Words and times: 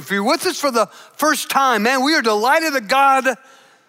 If 0.00 0.10
you're 0.10 0.24
with 0.24 0.46
us 0.46 0.58
for 0.58 0.70
the 0.70 0.86
first 0.86 1.50
time, 1.50 1.82
man, 1.82 2.02
we 2.02 2.14
are 2.14 2.22
delighted 2.22 2.72
that 2.72 2.88
God 2.88 3.36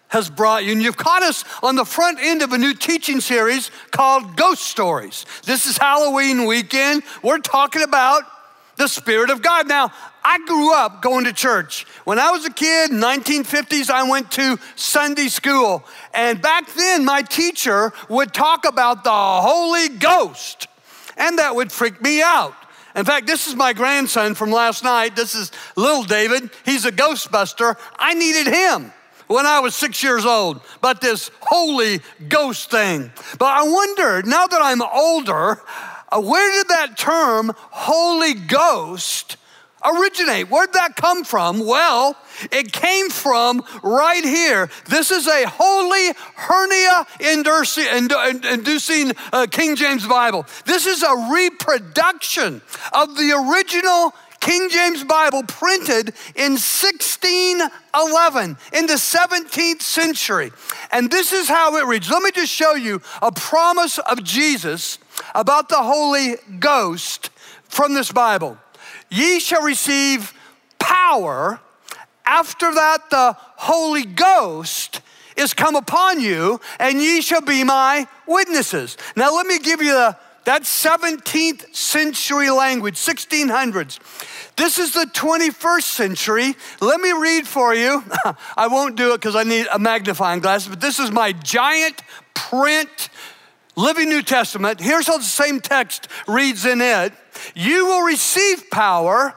has 0.08 0.28
brought 0.28 0.62
you. 0.62 0.72
And 0.72 0.82
you've 0.82 0.98
caught 0.98 1.22
us 1.22 1.42
on 1.62 1.74
the 1.74 1.86
front 1.86 2.18
end 2.20 2.42
of 2.42 2.52
a 2.52 2.58
new 2.58 2.74
teaching 2.74 3.18
series 3.22 3.70
called 3.90 4.36
Ghost 4.36 4.62
Stories. 4.62 5.24
This 5.44 5.64
is 5.64 5.78
Halloween 5.78 6.44
weekend. 6.44 7.02
We're 7.22 7.38
talking 7.38 7.82
about 7.82 8.24
the 8.76 8.88
Spirit 8.88 9.30
of 9.30 9.40
God. 9.40 9.66
Now, 9.66 9.90
I 10.22 10.38
grew 10.44 10.74
up 10.74 11.00
going 11.00 11.24
to 11.24 11.32
church. 11.32 11.86
When 12.04 12.18
I 12.18 12.30
was 12.30 12.44
a 12.44 12.50
kid, 12.50 12.90
1950s, 12.90 13.88
I 13.88 14.06
went 14.08 14.30
to 14.32 14.58
Sunday 14.76 15.28
school. 15.28 15.82
And 16.12 16.42
back 16.42 16.70
then, 16.74 17.06
my 17.06 17.22
teacher 17.22 17.94
would 18.10 18.34
talk 18.34 18.66
about 18.66 19.02
the 19.02 19.10
Holy 19.10 19.88
Ghost. 19.88 20.66
And 21.16 21.38
that 21.38 21.56
would 21.56 21.72
freak 21.72 22.02
me 22.02 22.20
out. 22.20 22.54
In 22.94 23.04
fact, 23.04 23.26
this 23.26 23.46
is 23.46 23.54
my 23.54 23.72
grandson 23.72 24.34
from 24.34 24.50
last 24.50 24.84
night. 24.84 25.16
This 25.16 25.34
is 25.34 25.50
little 25.76 26.04
David. 26.04 26.50
He's 26.64 26.84
a 26.84 26.92
Ghostbuster. 26.92 27.76
I 27.98 28.14
needed 28.14 28.46
him 28.52 28.92
when 29.28 29.46
I 29.46 29.60
was 29.60 29.74
six 29.74 30.02
years 30.02 30.26
old, 30.26 30.60
but 30.80 31.00
this 31.00 31.30
Holy 31.40 32.00
Ghost 32.28 32.70
thing. 32.70 33.10
But 33.38 33.46
I 33.46 33.62
wonder, 33.62 34.22
now 34.22 34.46
that 34.46 34.60
I'm 34.62 34.82
older, 34.82 35.62
uh, 36.10 36.20
where 36.20 36.52
did 36.52 36.68
that 36.68 36.98
term 36.98 37.52
Holy 37.56 38.34
Ghost 38.34 39.36
originate? 39.84 40.50
Where'd 40.50 40.72
that 40.74 40.96
come 40.96 41.24
from? 41.24 41.66
Well, 41.66 42.16
it 42.50 42.72
came 42.72 43.10
from 43.10 43.62
right 43.82 44.24
here. 44.24 44.70
This 44.88 45.10
is 45.10 45.26
a 45.26 45.48
holy 45.48 46.12
hernia 46.34 47.06
inducing 47.20 49.12
uh, 49.32 49.46
King 49.50 49.76
James 49.76 50.06
Bible. 50.06 50.46
This 50.64 50.86
is 50.86 51.02
a 51.02 51.30
reproduction 51.32 52.62
of 52.92 53.16
the 53.16 53.32
original 53.32 54.14
King 54.42 54.68
James 54.70 55.04
Bible 55.04 55.44
printed 55.44 56.14
in 56.34 56.54
1611 56.54 58.56
in 58.72 58.86
the 58.86 58.94
17th 58.94 59.82
century. 59.82 60.50
And 60.90 61.08
this 61.08 61.32
is 61.32 61.48
how 61.48 61.76
it 61.76 61.86
reads. 61.86 62.10
Let 62.10 62.24
me 62.24 62.32
just 62.32 62.50
show 62.50 62.74
you 62.74 63.00
a 63.22 63.30
promise 63.30 63.98
of 63.98 64.24
Jesus 64.24 64.98
about 65.36 65.68
the 65.68 65.76
Holy 65.76 66.34
Ghost 66.58 67.30
from 67.68 67.94
this 67.94 68.10
Bible. 68.10 68.58
Ye 69.12 69.40
shall 69.40 69.62
receive 69.62 70.32
power. 70.78 71.60
After 72.24 72.72
that, 72.72 73.10
the 73.10 73.36
Holy 73.56 74.06
Ghost 74.06 75.02
is 75.36 75.52
come 75.52 75.76
upon 75.76 76.20
you, 76.20 76.60
and 76.80 76.98
ye 76.98 77.20
shall 77.20 77.42
be 77.42 77.62
my 77.62 78.06
witnesses. 78.26 78.96
Now, 79.14 79.34
let 79.34 79.46
me 79.46 79.58
give 79.58 79.82
you 79.82 79.92
the 79.92 80.16
that 80.44 80.62
17th 80.62 81.74
century 81.74 82.50
language, 82.50 82.96
1600s. 82.96 83.98
This 84.56 84.78
is 84.78 84.92
the 84.92 85.08
21st 85.14 85.82
century. 85.82 86.56
Let 86.80 87.00
me 87.00 87.12
read 87.12 87.46
for 87.46 87.74
you. 87.74 88.02
I 88.56 88.66
won't 88.66 88.96
do 88.96 89.12
it 89.12 89.18
because 89.20 89.36
I 89.36 89.44
need 89.44 89.66
a 89.72 89.78
magnifying 89.78 90.40
glass, 90.40 90.66
but 90.66 90.80
this 90.80 90.98
is 90.98 91.12
my 91.12 91.32
giant 91.32 92.02
print 92.34 93.08
Living 93.76 94.08
New 94.08 94.22
Testament. 94.22 94.80
Here's 94.80 95.06
how 95.06 95.18
the 95.18 95.24
same 95.24 95.60
text 95.60 96.08
reads 96.26 96.66
in 96.66 96.80
it 96.80 97.12
You 97.54 97.86
will 97.86 98.02
receive 98.02 98.70
power 98.70 99.34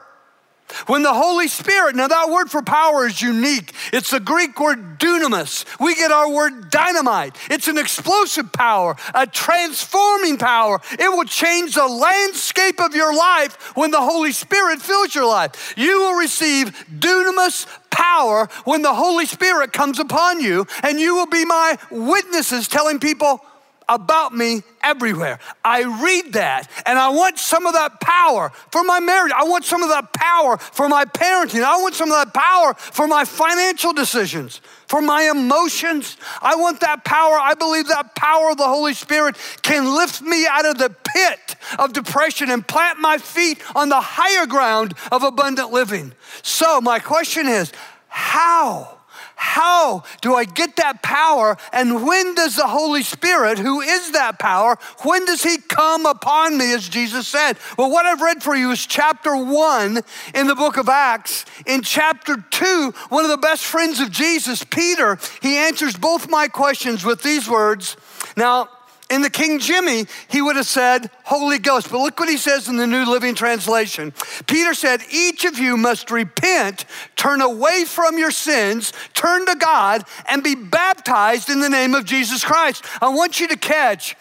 when 0.86 1.02
the 1.02 1.14
Holy 1.14 1.48
Spirit, 1.48 1.94
now 1.96 2.08
that 2.08 2.28
word 2.28 2.50
for 2.50 2.60
power 2.60 3.06
is 3.06 3.22
unique. 3.22 3.72
It's 3.92 4.10
the 4.10 4.20
Greek 4.20 4.58
word 4.60 4.98
dunamis. 4.98 5.64
We 5.80 5.94
get 5.94 6.10
our 6.10 6.30
word 6.30 6.70
dynamite. 6.70 7.36
It's 7.50 7.68
an 7.68 7.78
explosive 7.78 8.52
power, 8.52 8.96
a 9.14 9.26
transforming 9.26 10.38
power. 10.38 10.80
It 10.92 11.10
will 11.10 11.24
change 11.24 11.74
the 11.74 11.86
landscape 11.86 12.80
of 12.80 12.94
your 12.94 13.14
life 13.16 13.76
when 13.76 13.90
the 13.90 14.00
Holy 14.00 14.32
Spirit 14.32 14.82
fills 14.82 15.14
your 15.14 15.26
life. 15.26 15.74
You 15.76 16.00
will 16.00 16.14
receive 16.14 16.76
dunamis 16.98 17.66
power 17.90 18.48
when 18.64 18.82
the 18.82 18.94
Holy 18.94 19.26
Spirit 19.26 19.72
comes 19.72 19.98
upon 19.98 20.40
you, 20.40 20.66
and 20.82 20.98
you 20.98 21.14
will 21.14 21.26
be 21.26 21.44
my 21.44 21.78
witnesses 21.90 22.68
telling 22.68 22.98
people, 22.98 23.40
about 23.88 24.34
me 24.34 24.62
everywhere. 24.82 25.38
I 25.64 25.82
read 25.82 26.32
that 26.32 26.70
and 26.86 26.98
I 26.98 27.08
want 27.10 27.38
some 27.38 27.66
of 27.66 27.74
that 27.74 28.00
power 28.00 28.50
for 28.70 28.82
my 28.82 29.00
marriage. 29.00 29.32
I 29.34 29.44
want 29.44 29.64
some 29.64 29.82
of 29.82 29.88
that 29.90 30.12
power 30.12 30.56
for 30.56 30.88
my 30.88 31.04
parenting. 31.04 31.62
I 31.62 31.80
want 31.80 31.94
some 31.94 32.10
of 32.10 32.16
that 32.16 32.34
power 32.34 32.74
for 32.74 33.06
my 33.06 33.24
financial 33.24 33.92
decisions, 33.92 34.60
for 34.88 35.00
my 35.00 35.30
emotions. 35.30 36.16
I 36.42 36.56
want 36.56 36.80
that 36.80 37.04
power. 37.04 37.38
I 37.38 37.54
believe 37.54 37.88
that 37.88 38.14
power 38.14 38.50
of 38.50 38.56
the 38.56 38.64
Holy 38.64 38.94
Spirit 38.94 39.36
can 39.62 39.94
lift 39.94 40.22
me 40.22 40.46
out 40.46 40.66
of 40.66 40.78
the 40.78 40.94
pit 41.14 41.56
of 41.78 41.92
depression 41.92 42.50
and 42.50 42.66
plant 42.66 42.98
my 42.98 43.18
feet 43.18 43.60
on 43.76 43.88
the 43.88 44.00
higher 44.00 44.46
ground 44.46 44.94
of 45.12 45.22
abundant 45.22 45.72
living. 45.72 46.12
So, 46.42 46.80
my 46.80 46.98
question 46.98 47.46
is 47.46 47.72
how? 48.08 48.95
How 49.38 50.02
do 50.22 50.34
I 50.34 50.44
get 50.44 50.76
that 50.76 51.02
power? 51.02 51.58
And 51.72 52.06
when 52.06 52.34
does 52.34 52.56
the 52.56 52.66
Holy 52.66 53.02
Spirit, 53.02 53.58
who 53.58 53.82
is 53.82 54.12
that 54.12 54.38
power, 54.38 54.78
when 55.02 55.26
does 55.26 55.42
he 55.42 55.58
come 55.58 56.06
upon 56.06 56.56
me, 56.56 56.72
as 56.72 56.88
Jesus 56.88 57.28
said? 57.28 57.58
Well, 57.76 57.90
what 57.90 58.06
I've 58.06 58.22
read 58.22 58.42
for 58.42 58.56
you 58.56 58.70
is 58.70 58.84
chapter 58.86 59.36
one 59.36 60.00
in 60.34 60.46
the 60.46 60.54
book 60.54 60.78
of 60.78 60.88
Acts. 60.88 61.44
In 61.66 61.82
chapter 61.82 62.36
two, 62.50 62.94
one 63.10 63.24
of 63.24 63.30
the 63.30 63.36
best 63.36 63.64
friends 63.64 64.00
of 64.00 64.10
Jesus, 64.10 64.64
Peter, 64.64 65.18
he 65.42 65.58
answers 65.58 65.96
both 65.96 66.30
my 66.30 66.48
questions 66.48 67.04
with 67.04 67.22
these 67.22 67.48
words. 67.48 67.96
Now, 68.38 68.70
in 69.10 69.22
the 69.22 69.30
King 69.30 69.58
Jimmy, 69.58 70.06
he 70.28 70.42
would 70.42 70.56
have 70.56 70.66
said 70.66 71.10
Holy 71.24 71.58
Ghost. 71.58 71.90
But 71.90 71.98
look 71.98 72.18
what 72.18 72.28
he 72.28 72.36
says 72.36 72.68
in 72.68 72.76
the 72.76 72.86
New 72.86 73.04
Living 73.04 73.34
Translation. 73.34 74.12
Peter 74.46 74.74
said, 74.74 75.00
Each 75.10 75.44
of 75.44 75.58
you 75.58 75.76
must 75.76 76.10
repent, 76.10 76.84
turn 77.14 77.40
away 77.40 77.84
from 77.84 78.18
your 78.18 78.30
sins, 78.30 78.92
turn 79.14 79.46
to 79.46 79.54
God, 79.54 80.04
and 80.28 80.42
be 80.42 80.54
baptized 80.54 81.50
in 81.50 81.60
the 81.60 81.68
name 81.68 81.94
of 81.94 82.04
Jesus 82.04 82.44
Christ. 82.44 82.84
I 83.00 83.08
want 83.08 83.38
you 83.38 83.48
to 83.48 83.56
catch 83.56 84.16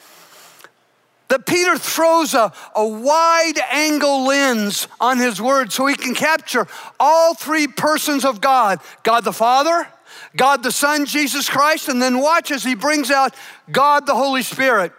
that 1.28 1.46
Peter 1.46 1.78
throws 1.78 2.34
a, 2.34 2.54
a 2.76 2.88
wide 2.88 3.60
angle 3.72 4.26
lens 4.26 4.88
on 5.00 5.18
his 5.18 5.42
word 5.42 5.72
so 5.72 5.88
he 5.88 5.96
can 5.96 6.14
capture 6.14 6.68
all 7.00 7.34
three 7.34 7.68
persons 7.68 8.24
of 8.24 8.42
God 8.42 8.80
God 9.04 9.24
the 9.24 9.34
Father, 9.34 9.88
God 10.36 10.64
the 10.64 10.72
Son, 10.72 11.06
Jesus 11.06 11.50
Christ, 11.50 11.90
and 11.90 12.02
then 12.02 12.20
watch 12.20 12.52
as 12.52 12.64
he 12.64 12.76
brings 12.76 13.12
out 13.12 13.36
God 13.72 14.06
the 14.06 14.16
Holy 14.16 14.44
Spirit. 14.44 14.92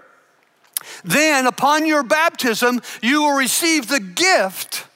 Then, 1.04 1.46
upon 1.46 1.86
your 1.86 2.02
baptism, 2.02 2.80
you 3.02 3.22
will 3.22 3.36
receive 3.36 3.88
the 3.88 4.00
gift 4.00 4.86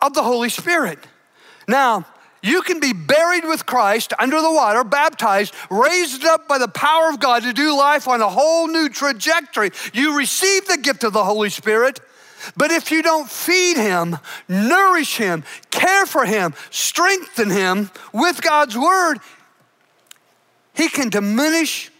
of 0.00 0.14
the 0.14 0.22
Holy 0.22 0.48
Spirit. 0.48 0.98
Now, 1.66 2.06
you 2.42 2.60
can 2.60 2.78
be 2.78 2.92
buried 2.92 3.46
with 3.46 3.64
Christ 3.64 4.12
under 4.18 4.40
the 4.40 4.52
water, 4.52 4.84
baptized, 4.84 5.54
raised 5.70 6.24
up 6.26 6.46
by 6.46 6.58
the 6.58 6.68
power 6.68 7.08
of 7.08 7.18
God 7.18 7.42
to 7.44 7.54
do 7.54 7.74
life 7.74 8.06
on 8.06 8.20
a 8.20 8.28
whole 8.28 8.68
new 8.68 8.90
trajectory. 8.90 9.70
You 9.94 10.18
receive 10.18 10.66
the 10.66 10.76
gift 10.76 11.04
of 11.04 11.14
the 11.14 11.24
Holy 11.24 11.48
Spirit. 11.48 12.00
But 12.56 12.70
if 12.70 12.90
you 12.90 13.02
don't 13.02 13.28
feed 13.28 13.76
him, 13.76 14.18
nourish 14.48 15.16
him, 15.16 15.44
care 15.70 16.06
for 16.06 16.24
him, 16.24 16.54
strengthen 16.70 17.50
him 17.50 17.90
with 18.12 18.42
God's 18.42 18.76
word, 18.76 19.18
he 20.74 20.88
can 20.88 21.08
diminish. 21.08 21.90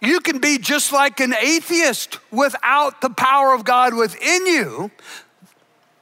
You 0.00 0.20
can 0.20 0.38
be 0.38 0.58
just 0.58 0.92
like 0.92 1.20
an 1.20 1.34
atheist 1.34 2.18
without 2.30 3.00
the 3.00 3.10
power 3.10 3.52
of 3.52 3.64
God 3.64 3.94
within 3.94 4.46
you. 4.46 4.90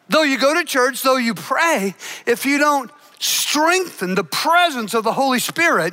Though 0.09 0.23
you 0.23 0.39
go 0.39 0.55
to 0.55 0.65
church, 0.65 1.03
though 1.03 1.17
you 1.17 1.35
pray, 1.35 1.95
if 2.27 2.47
you 2.47 2.59
don't 2.59 2.91
strengthen 3.19 4.15
the 4.15 4.25
presence 4.25 4.95
of 4.95 5.05
the 5.05 5.13
Holy 5.13 5.41
Spirit 5.41 5.93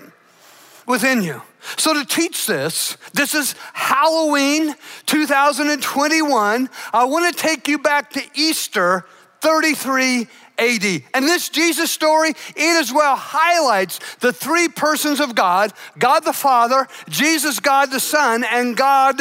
within 0.86 1.24
you. 1.24 1.42
So, 1.78 1.94
to 1.94 2.06
teach 2.06 2.46
this, 2.46 2.98
this 3.14 3.34
is 3.34 3.56
Halloween 3.74 4.76
2021. 5.06 6.70
I 6.94 7.06
want 7.06 7.36
to 7.36 7.42
take 7.42 7.68
you 7.68 7.80
back 7.80 8.12
to 8.12 8.24
Easter 8.36 9.06
33 9.42 10.28
AD. 10.58 11.04
And 11.14 11.26
this 11.26 11.50
Jesus 11.50 11.92
story, 11.92 12.30
it 12.30 12.80
as 12.80 12.94
well 12.94 13.16
highlights 13.16 14.00
the 14.18 14.34
three 14.34 14.68
persons 14.68 15.20
of 15.20 15.36
God 15.36 15.74
God 15.98 16.22
the 16.22 16.34
Father, 16.34 16.88
Jesus, 17.10 17.60
God 17.60 17.92
the 17.92 18.00
Son, 18.00 18.44
and 18.44 18.76
God 18.76 19.20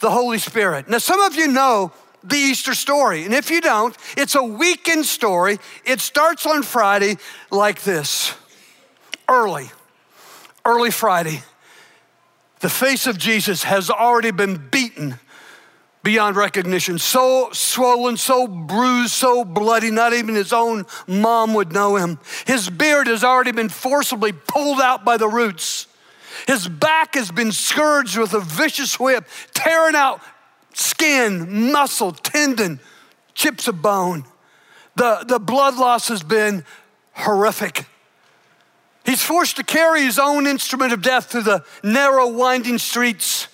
the 0.00 0.10
Holy 0.10 0.38
Spirit. 0.38 0.88
Now, 0.88 0.98
some 0.98 1.20
of 1.20 1.36
you 1.36 1.48
know 1.48 1.92
the 2.24 2.36
Easter 2.36 2.74
story. 2.74 3.24
And 3.24 3.34
if 3.34 3.50
you 3.50 3.60
don't, 3.60 3.96
it's 4.16 4.34
a 4.34 4.42
weekend 4.42 5.06
story. 5.06 5.58
It 5.84 6.00
starts 6.00 6.46
on 6.46 6.62
Friday 6.62 7.16
like 7.50 7.82
this 7.82 8.34
early, 9.28 9.70
early 10.64 10.90
Friday. 10.90 11.42
The 12.62 12.70
face 12.70 13.08
of 13.08 13.18
Jesus 13.18 13.64
has 13.64 13.90
already 13.90 14.30
been 14.30 14.68
beaten 14.70 15.18
beyond 16.04 16.36
recognition, 16.36 16.96
so 16.96 17.50
swollen, 17.52 18.16
so 18.16 18.46
bruised, 18.46 19.12
so 19.12 19.44
bloody, 19.44 19.90
not 19.90 20.12
even 20.12 20.36
his 20.36 20.52
own 20.52 20.86
mom 21.08 21.54
would 21.54 21.72
know 21.72 21.96
him. 21.96 22.20
His 22.46 22.70
beard 22.70 23.08
has 23.08 23.24
already 23.24 23.50
been 23.50 23.68
forcibly 23.68 24.32
pulled 24.32 24.80
out 24.80 25.04
by 25.04 25.16
the 25.16 25.28
roots. 25.28 25.88
His 26.46 26.68
back 26.68 27.14
has 27.14 27.32
been 27.32 27.50
scourged 27.50 28.16
with 28.16 28.32
a 28.32 28.40
vicious 28.40 28.98
whip, 28.98 29.26
tearing 29.54 29.96
out 29.96 30.20
skin, 30.72 31.72
muscle, 31.72 32.12
tendon, 32.12 32.78
chips 33.34 33.66
of 33.66 33.82
bone. 33.82 34.24
The, 34.94 35.24
the 35.26 35.40
blood 35.40 35.76
loss 35.76 36.08
has 36.08 36.22
been 36.22 36.64
horrific. 37.12 37.86
He's 39.04 39.22
forced 39.22 39.56
to 39.56 39.64
carry 39.64 40.02
his 40.02 40.18
own 40.18 40.46
instrument 40.46 40.92
of 40.92 41.02
death 41.02 41.26
through 41.26 41.42
the 41.42 41.64
narrow, 41.82 42.28
winding 42.28 42.78
streets 42.78 43.48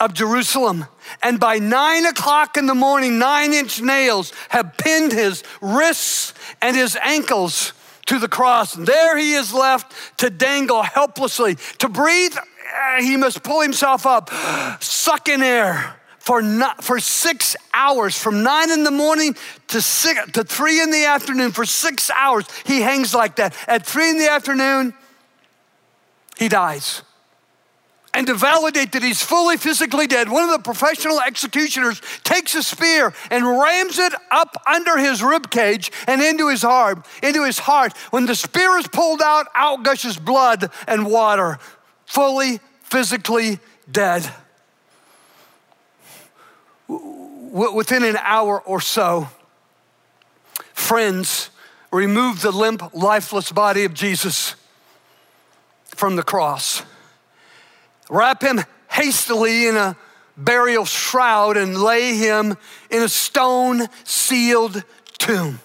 of 0.00 0.14
Jerusalem. 0.14 0.86
And 1.22 1.40
by 1.40 1.58
nine 1.58 2.06
o'clock 2.06 2.56
in 2.56 2.66
the 2.66 2.74
morning, 2.74 3.18
nine 3.18 3.52
inch 3.52 3.80
nails 3.80 4.32
have 4.50 4.76
pinned 4.76 5.12
his 5.12 5.42
wrists 5.60 6.32
and 6.62 6.76
his 6.76 6.96
ankles 7.02 7.72
to 8.06 8.18
the 8.18 8.28
cross. 8.28 8.76
And 8.76 8.86
there 8.86 9.18
he 9.18 9.34
is 9.34 9.52
left 9.52 9.92
to 10.18 10.30
dangle 10.30 10.82
helplessly. 10.82 11.56
To 11.78 11.88
breathe, 11.88 12.36
eh, 12.36 13.02
he 13.02 13.16
must 13.16 13.42
pull 13.42 13.60
himself 13.60 14.06
up, 14.06 14.30
suck 14.80 15.28
in 15.28 15.42
air 15.42 15.97
for, 16.28 16.42
not, 16.42 16.84
for 16.84 17.00
six 17.00 17.56
hours, 17.72 18.14
from 18.14 18.42
nine 18.42 18.70
in 18.70 18.84
the 18.84 18.90
morning 18.90 19.34
to, 19.68 19.80
six, 19.80 20.30
to 20.32 20.44
three 20.44 20.78
in 20.78 20.90
the 20.90 21.06
afternoon. 21.06 21.52
For 21.52 21.64
six 21.64 22.10
hours, 22.10 22.44
he 22.66 22.82
hangs 22.82 23.14
like 23.14 23.36
that. 23.36 23.56
At 23.66 23.86
three 23.86 24.10
in 24.10 24.18
the 24.18 24.28
afternoon, 24.28 24.92
he 26.38 26.50
dies. 26.50 27.00
And 28.12 28.26
to 28.26 28.34
validate 28.34 28.92
that 28.92 29.02
he's 29.02 29.22
fully 29.22 29.56
physically 29.56 30.06
dead, 30.06 30.28
one 30.28 30.44
of 30.44 30.50
the 30.50 30.58
professional 30.58 31.18
executioners 31.18 32.02
takes 32.24 32.54
a 32.54 32.62
spear 32.62 33.14
and 33.30 33.46
rams 33.46 33.98
it 33.98 34.12
up 34.30 34.54
under 34.66 34.98
his 34.98 35.22
rib 35.22 35.50
cage 35.50 35.90
and 36.06 36.20
into 36.20 36.50
his 36.50 36.60
heart. 36.60 37.06
Into 37.22 37.46
his 37.46 37.58
heart. 37.58 37.96
When 38.10 38.26
the 38.26 38.34
spear 38.34 38.76
is 38.76 38.86
pulled 38.86 39.22
out, 39.22 39.46
out 39.54 39.82
gushes 39.82 40.18
blood 40.18 40.70
and 40.86 41.06
water. 41.06 41.58
Fully 42.04 42.60
physically 42.82 43.60
dead 43.90 44.30
within 47.50 48.02
an 48.04 48.16
hour 48.18 48.60
or 48.60 48.80
so, 48.80 49.28
friends 50.74 51.50
removed 51.90 52.42
the 52.42 52.50
limp, 52.50 52.94
lifeless 52.94 53.50
body 53.52 53.84
of 53.84 53.94
Jesus 53.94 54.54
from 55.86 56.16
the 56.16 56.22
cross, 56.22 56.82
wrap 58.10 58.42
him 58.42 58.60
hastily 58.90 59.66
in 59.66 59.76
a 59.76 59.96
burial 60.36 60.84
shroud, 60.84 61.56
and 61.56 61.76
lay 61.76 62.14
him 62.14 62.56
in 62.90 63.02
a 63.02 63.08
stone 63.08 63.88
sealed 64.04 64.84
tomb. 65.18 65.58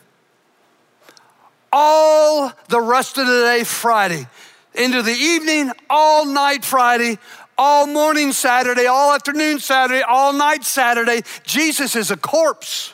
All 1.71 2.51
the 2.69 2.81
rest 2.81 3.17
of 3.17 3.27
the 3.27 3.41
day, 3.41 3.63
Friday, 3.63 4.27
into 4.73 5.01
the 5.03 5.11
evening, 5.11 5.71
all 5.89 6.25
night 6.25 6.65
Friday, 6.65 7.19
all 7.57 7.87
morning 7.87 8.31
Saturday, 8.31 8.85
all 8.85 9.13
afternoon 9.13 9.59
Saturday, 9.59 10.01
all 10.01 10.33
night 10.33 10.63
Saturday. 10.63 11.21
Jesus 11.43 11.95
is 11.95 12.11
a 12.11 12.17
corpse. 12.17 12.93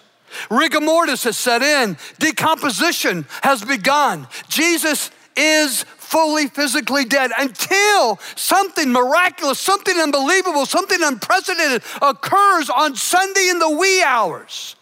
Rigor 0.49 0.81
mortis 0.81 1.23
has 1.23 1.37
set 1.37 1.61
in, 1.61 1.97
decomposition 2.19 3.25
has 3.41 3.63
begun. 3.63 4.27
Jesus 4.47 5.11
is 5.35 5.83
fully 5.83 6.47
physically 6.47 7.05
dead 7.05 7.31
until 7.37 8.17
something 8.35 8.91
miraculous, 8.91 9.59
something 9.59 9.95
unbelievable, 9.97 10.65
something 10.65 11.01
unprecedented 11.01 11.83
occurs 12.01 12.69
on 12.69 12.95
Sunday 12.95 13.49
in 13.49 13.59
the 13.59 13.69
wee 13.69 14.03
hours. 14.03 14.75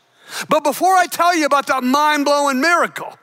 But 0.49 0.63
before 0.63 0.95
I 0.95 1.05
tell 1.07 1.35
you 1.35 1.45
about 1.45 1.67
that 1.67 1.83
mind 1.83 2.25
blowing 2.25 2.59
miracle, 2.59 3.17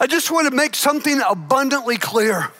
I 0.00 0.06
just 0.06 0.30
want 0.30 0.48
to 0.48 0.54
make 0.54 0.74
something 0.74 1.20
abundantly 1.26 1.96
clear 1.96 2.50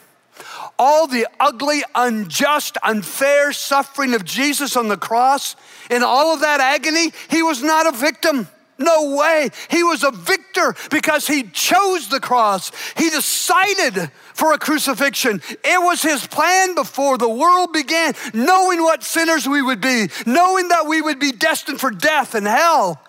all 0.78 1.06
the 1.06 1.26
ugly, 1.38 1.82
unjust, 1.94 2.76
unfair 2.82 3.52
suffering 3.52 4.14
of 4.14 4.24
Jesus 4.24 4.76
on 4.76 4.88
the 4.88 4.96
cross, 4.96 5.56
in 5.90 6.02
all 6.02 6.34
of 6.34 6.40
that 6.40 6.60
agony, 6.60 7.12
he 7.30 7.42
was 7.42 7.62
not 7.62 7.86
a 7.86 7.96
victim. 7.96 8.48
No 8.78 9.16
way. 9.16 9.50
He 9.70 9.84
was 9.84 10.02
a 10.02 10.10
victor 10.10 10.74
because 10.90 11.26
he 11.26 11.44
chose 11.44 12.08
the 12.08 12.20
cross. 12.20 12.72
He 12.96 13.10
decided 13.10 14.10
for 14.34 14.52
a 14.52 14.58
crucifixion. 14.58 15.40
It 15.62 15.80
was 15.82 16.02
his 16.02 16.26
plan 16.26 16.74
before 16.74 17.16
the 17.16 17.28
world 17.28 17.72
began, 17.72 18.14
knowing 18.34 18.82
what 18.82 19.04
sinners 19.04 19.46
we 19.48 19.62
would 19.62 19.80
be, 19.80 20.08
knowing 20.26 20.68
that 20.68 20.86
we 20.86 21.00
would 21.00 21.20
be 21.20 21.32
destined 21.32 21.80
for 21.80 21.90
death 21.90 22.34
and 22.34 22.46
hell. 22.46 23.00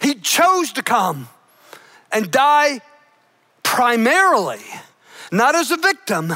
He 0.00 0.14
chose 0.14 0.72
to 0.72 0.82
come 0.82 1.28
and 2.12 2.30
die 2.30 2.80
primarily, 3.62 4.62
not 5.32 5.54
as 5.54 5.70
a 5.70 5.76
victim, 5.76 6.32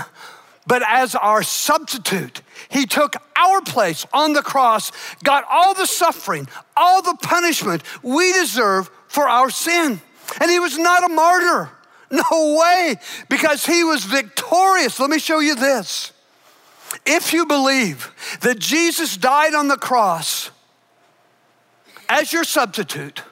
but 0.70 0.84
as 0.86 1.16
our 1.16 1.42
substitute. 1.42 2.42
He 2.68 2.86
took 2.86 3.16
our 3.34 3.60
place 3.60 4.06
on 4.12 4.34
the 4.34 4.40
cross, 4.40 4.92
got 5.24 5.44
all 5.50 5.74
the 5.74 5.84
suffering, 5.84 6.46
all 6.76 7.02
the 7.02 7.16
punishment 7.20 7.82
we 8.04 8.32
deserve 8.34 8.88
for 9.08 9.28
our 9.28 9.50
sin. 9.50 10.00
And 10.40 10.48
he 10.48 10.60
was 10.60 10.78
not 10.78 11.02
a 11.02 11.12
martyr. 11.12 11.70
No 12.12 12.56
way, 12.60 12.94
because 13.28 13.66
he 13.66 13.82
was 13.82 14.04
victorious. 14.04 15.00
Let 15.00 15.10
me 15.10 15.18
show 15.18 15.40
you 15.40 15.56
this. 15.56 16.12
If 17.04 17.32
you 17.32 17.46
believe 17.46 18.12
that 18.42 18.60
Jesus 18.60 19.16
died 19.16 19.54
on 19.54 19.66
the 19.66 19.76
cross 19.76 20.52
as 22.08 22.32
your 22.32 22.44
substitute 22.44 23.24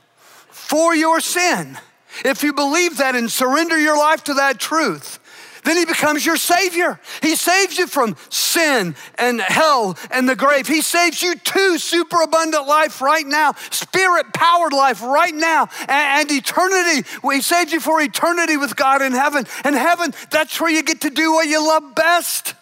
for 0.51 0.93
your 0.93 1.21
sin, 1.21 1.79
if 2.25 2.43
you 2.43 2.53
believe 2.53 2.97
that 2.97 3.15
and 3.15 3.31
surrender 3.31 3.79
your 3.79 3.97
life 3.97 4.25
to 4.25 4.35
that 4.35 4.59
truth, 4.59 5.21
then 5.65 5.77
he 5.77 5.85
becomes 5.85 6.25
your 6.25 6.37
savior. 6.37 7.01
He 7.23 7.37
saves 7.37 7.79
you 7.79 7.87
from 7.87 8.17
sin 8.31 8.95
and 9.19 9.41
hell 9.41 9.97
and 10.11 10.29
the 10.29 10.37
grave. 10.37 10.67
He 10.67 10.83
saves 10.83 11.23
you 11.23 11.35
to 11.35 11.79
superabundant 11.79 12.67
life 12.67 13.01
right 13.01 13.27
now, 13.27 13.53
spirit 13.71 14.33
powered 14.33 14.73
life 14.73 15.03
right 15.03 15.35
now, 15.35 15.69
and, 15.89 16.31
and 16.31 16.31
eternity. 16.31 17.09
He 17.23 17.41
saves 17.41 17.73
you 17.73 17.81
for 17.81 18.01
eternity 18.01 18.57
with 18.57 18.77
God 18.77 19.03
in 19.03 19.13
heaven. 19.13 19.47
And 19.65 19.75
heaven, 19.75 20.15
that's 20.31 20.61
where 20.61 20.71
you 20.71 20.83
get 20.83 21.03
to 21.03 21.11
do 21.11 21.33
what 21.33 21.47
you 21.47 21.67
love 21.67 21.95
best. 21.95 22.55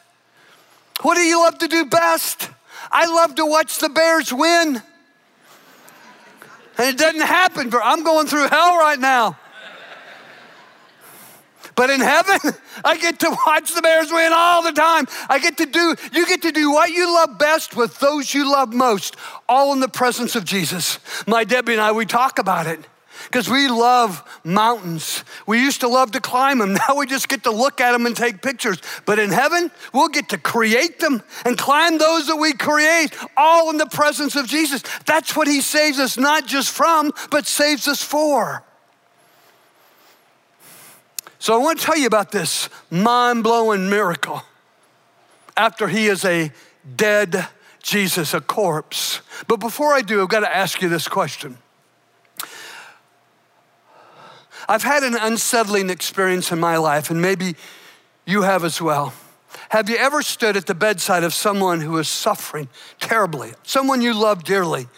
What 1.02 1.16
do 1.16 1.20
you 1.20 1.40
love 1.40 1.58
to 1.58 1.68
do 1.68 1.84
best? 1.84 2.50
I 2.90 3.06
love 3.06 3.34
to 3.36 3.46
watch 3.46 3.78
the 3.78 3.88
Bears 3.88 4.32
win. 4.32 4.82
And 6.78 6.88
it 6.88 6.98
doesn't 6.98 7.20
happen, 7.20 7.70
but 7.70 7.80
I'm 7.82 8.04
going 8.04 8.26
through 8.26 8.48
hell 8.48 8.78
right 8.78 8.98
now. 8.98 9.38
But 11.76 11.90
in 11.90 12.00
heaven, 12.00 12.54
I 12.84 12.96
get 12.96 13.20
to 13.20 13.36
watch 13.46 13.74
the 13.74 13.82
Bears 13.82 14.10
win 14.10 14.32
all 14.34 14.62
the 14.62 14.72
time. 14.72 15.06
I 15.28 15.38
get 15.38 15.58
to 15.58 15.66
do, 15.66 15.94
you 16.12 16.26
get 16.26 16.42
to 16.42 16.52
do 16.52 16.72
what 16.72 16.90
you 16.90 17.12
love 17.14 17.38
best 17.38 17.76
with 17.76 18.00
those 18.00 18.34
you 18.34 18.50
love 18.50 18.72
most, 18.72 19.16
all 19.48 19.72
in 19.72 19.80
the 19.80 19.88
presence 19.88 20.34
of 20.34 20.44
Jesus. 20.44 20.98
My 21.26 21.44
Debbie 21.44 21.72
and 21.72 21.80
I, 21.80 21.92
we 21.92 22.06
talk 22.06 22.38
about 22.38 22.66
it 22.66 22.80
because 23.24 23.48
we 23.48 23.68
love 23.68 24.22
mountains. 24.44 25.24
We 25.46 25.60
used 25.60 25.80
to 25.80 25.88
love 25.88 26.12
to 26.12 26.20
climb 26.20 26.58
them. 26.58 26.76
Now 26.88 26.96
we 26.96 27.06
just 27.06 27.28
get 27.28 27.44
to 27.44 27.50
look 27.50 27.80
at 27.80 27.92
them 27.92 28.06
and 28.06 28.16
take 28.16 28.42
pictures. 28.42 28.78
But 29.06 29.18
in 29.18 29.30
heaven, 29.30 29.70
we'll 29.92 30.08
get 30.08 30.28
to 30.30 30.38
create 30.38 31.00
them 31.00 31.22
and 31.44 31.56
climb 31.56 31.98
those 31.98 32.26
that 32.26 32.36
we 32.36 32.52
create, 32.52 33.10
all 33.36 33.70
in 33.70 33.76
the 33.76 33.86
presence 33.86 34.36
of 34.36 34.46
Jesus. 34.46 34.82
That's 35.06 35.34
what 35.34 35.48
He 35.48 35.60
saves 35.60 35.98
us 35.98 36.16
not 36.16 36.46
just 36.46 36.70
from, 36.70 37.12
but 37.30 37.46
saves 37.46 37.88
us 37.88 38.02
for. 38.02 38.65
So 41.38 41.54
I 41.54 41.58
want 41.58 41.78
to 41.80 41.84
tell 41.84 41.96
you 41.96 42.06
about 42.06 42.32
this 42.32 42.68
mind 42.90 43.42
blowing 43.42 43.88
miracle 43.90 44.42
after 45.56 45.88
he 45.88 46.06
is 46.06 46.24
a 46.24 46.52
dead 46.96 47.48
Jesus, 47.82 48.34
a 48.34 48.40
corpse. 48.40 49.20
But 49.46 49.60
before 49.60 49.94
I 49.94 50.00
do, 50.00 50.20
I've 50.20 50.28
got 50.28 50.40
to 50.40 50.54
ask 50.54 50.82
you 50.82 50.88
this 50.88 51.06
question. 51.06 51.58
I've 54.68 54.82
had 54.82 55.04
an 55.04 55.14
unsettling 55.14 55.90
experience 55.90 56.50
in 56.50 56.58
my 56.58 56.78
life, 56.78 57.10
and 57.10 57.22
maybe 57.22 57.54
you 58.24 58.42
have 58.42 58.64
as 58.64 58.82
well. 58.82 59.14
Have 59.68 59.88
you 59.88 59.96
ever 59.96 60.22
stood 60.22 60.56
at 60.56 60.66
the 60.66 60.74
bedside 60.74 61.22
of 61.22 61.32
someone 61.32 61.80
who 61.80 61.96
is 61.98 62.08
suffering 62.08 62.68
terribly, 62.98 63.52
someone 63.62 64.02
you 64.02 64.14
love 64.14 64.42
dearly, 64.42 64.88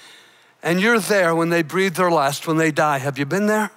and 0.62 0.80
you're 0.80 0.98
there 0.98 1.34
when 1.34 1.50
they 1.50 1.62
breathe 1.62 1.94
their 1.94 2.10
last, 2.10 2.46
when 2.46 2.56
they 2.56 2.70
die? 2.70 2.98
Have 2.98 3.18
you 3.18 3.26
been 3.26 3.46
there? 3.46 3.70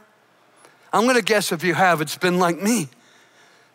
I'm 0.93 1.05
gonna 1.07 1.21
guess 1.21 1.51
if 1.51 1.63
you 1.63 1.73
have, 1.73 2.01
it's 2.01 2.17
been 2.17 2.39
like 2.39 2.61
me. 2.61 2.89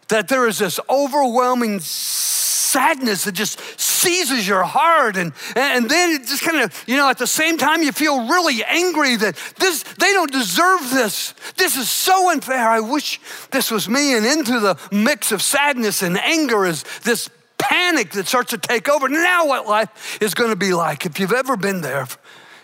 That 0.09 0.29
there 0.29 0.47
is 0.47 0.59
this 0.59 0.79
overwhelming 0.89 1.81
sadness 1.81 3.25
that 3.25 3.33
just 3.33 3.61
seizes 3.81 4.47
your 4.47 4.63
heart 4.63 5.17
and, 5.17 5.33
and 5.55 5.89
then 5.89 6.11
it 6.13 6.27
just 6.27 6.43
kind 6.43 6.63
of 6.63 6.85
you 6.87 6.97
know 6.97 7.09
at 7.09 7.19
the 7.19 7.27
same 7.27 7.57
time 7.57 7.83
you 7.83 7.91
feel 7.91 8.29
really 8.29 8.63
angry 8.65 9.17
that 9.17 9.37
this 9.59 9.83
they 9.83 10.13
don't 10.13 10.31
deserve 10.31 10.91
this. 10.91 11.35
This 11.57 11.77
is 11.77 11.89
so 11.89 12.31
unfair. 12.31 12.69
I 12.69 12.81
wish 12.81 13.21
this 13.51 13.71
was 13.71 13.89
me. 13.89 14.15
And 14.17 14.27
into 14.27 14.61
the 14.61 14.79
mix 14.93 15.33
of 15.33 15.43
sadness 15.43 16.03
and 16.03 16.19
anger 16.19 16.67
is 16.67 16.85
this 17.03 17.31
panic 17.59 18.11
that 18.11 18.27
starts 18.27 18.51
to 18.51 18.59
take 18.59 18.89
over. 18.89 19.09
Now 19.09 19.47
what 19.47 19.67
life 19.67 20.19
is 20.21 20.35
going 20.35 20.51
to 20.51 20.57
be 20.57 20.75
like 20.75 21.07
if 21.07 21.19
you've 21.19 21.33
ever 21.33 21.57
been 21.57 21.81
there 21.81 22.07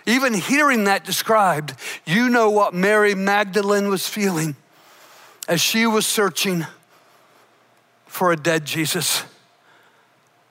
even 0.07 0.35
hearing 0.35 0.85
that 0.85 1.05
described, 1.05 1.75
you 2.05 2.29
know 2.29 2.51
what 2.51 2.75
Mary 2.75 3.15
Magdalene 3.15 3.89
was 3.89 4.09
feeling 4.09 4.57
as 5.49 5.61
she 5.61 5.87
was 5.87 6.07
searching 6.07 6.67
for 8.07 8.33
a 8.33 8.37
dead 8.37 8.65
Jesus. 8.65 9.25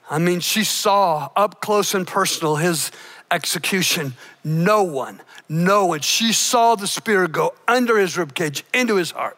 I 0.09 0.19
mean, 0.19 0.39
she 0.39 0.63
saw 0.63 1.29
up 1.35 1.61
close 1.61 1.93
and 1.93 2.05
personal 2.05 2.57
his 2.57 2.91
execution. 3.29 4.13
No 4.43 4.83
one, 4.83 5.21
no 5.47 5.85
one. 5.85 6.01
She 6.01 6.33
saw 6.33 6.75
the 6.75 6.87
spear 6.87 7.27
go 7.27 7.53
under 7.67 7.97
his 7.97 8.15
ribcage, 8.15 8.63
into 8.73 8.95
his 8.95 9.11
heart. 9.11 9.37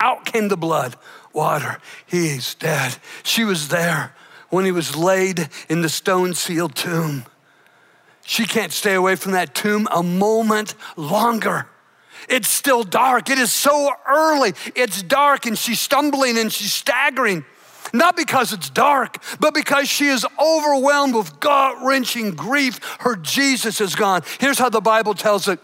Out 0.00 0.24
came 0.24 0.48
the 0.48 0.56
blood, 0.56 0.96
water. 1.32 1.78
He's 2.06 2.54
dead. 2.54 2.96
She 3.22 3.44
was 3.44 3.68
there 3.68 4.14
when 4.48 4.64
he 4.64 4.72
was 4.72 4.96
laid 4.96 5.48
in 5.68 5.82
the 5.82 5.88
stone 5.88 6.34
sealed 6.34 6.74
tomb. 6.74 7.24
She 8.26 8.46
can't 8.46 8.72
stay 8.72 8.94
away 8.94 9.16
from 9.16 9.32
that 9.32 9.54
tomb 9.54 9.86
a 9.90 10.02
moment 10.02 10.74
longer. 10.96 11.68
It's 12.28 12.48
still 12.48 12.82
dark. 12.82 13.28
It 13.28 13.38
is 13.38 13.52
so 13.52 13.90
early. 14.08 14.54
It's 14.74 15.02
dark, 15.02 15.46
and 15.46 15.58
she's 15.58 15.80
stumbling 15.80 16.38
and 16.38 16.52
she's 16.52 16.72
staggering. 16.72 17.44
Not 17.92 18.16
because 18.16 18.52
it's 18.52 18.70
dark, 18.70 19.22
but 19.40 19.52
because 19.52 19.88
she 19.88 20.06
is 20.06 20.26
overwhelmed 20.40 21.14
with 21.14 21.38
gut 21.38 21.76
wrenching 21.84 22.32
grief. 22.32 22.80
Her 23.00 23.14
Jesus 23.14 23.80
is 23.80 23.94
gone. 23.94 24.22
Here's 24.40 24.58
how 24.58 24.70
the 24.70 24.80
Bible 24.80 25.14
tells 25.14 25.48
it. 25.48 25.60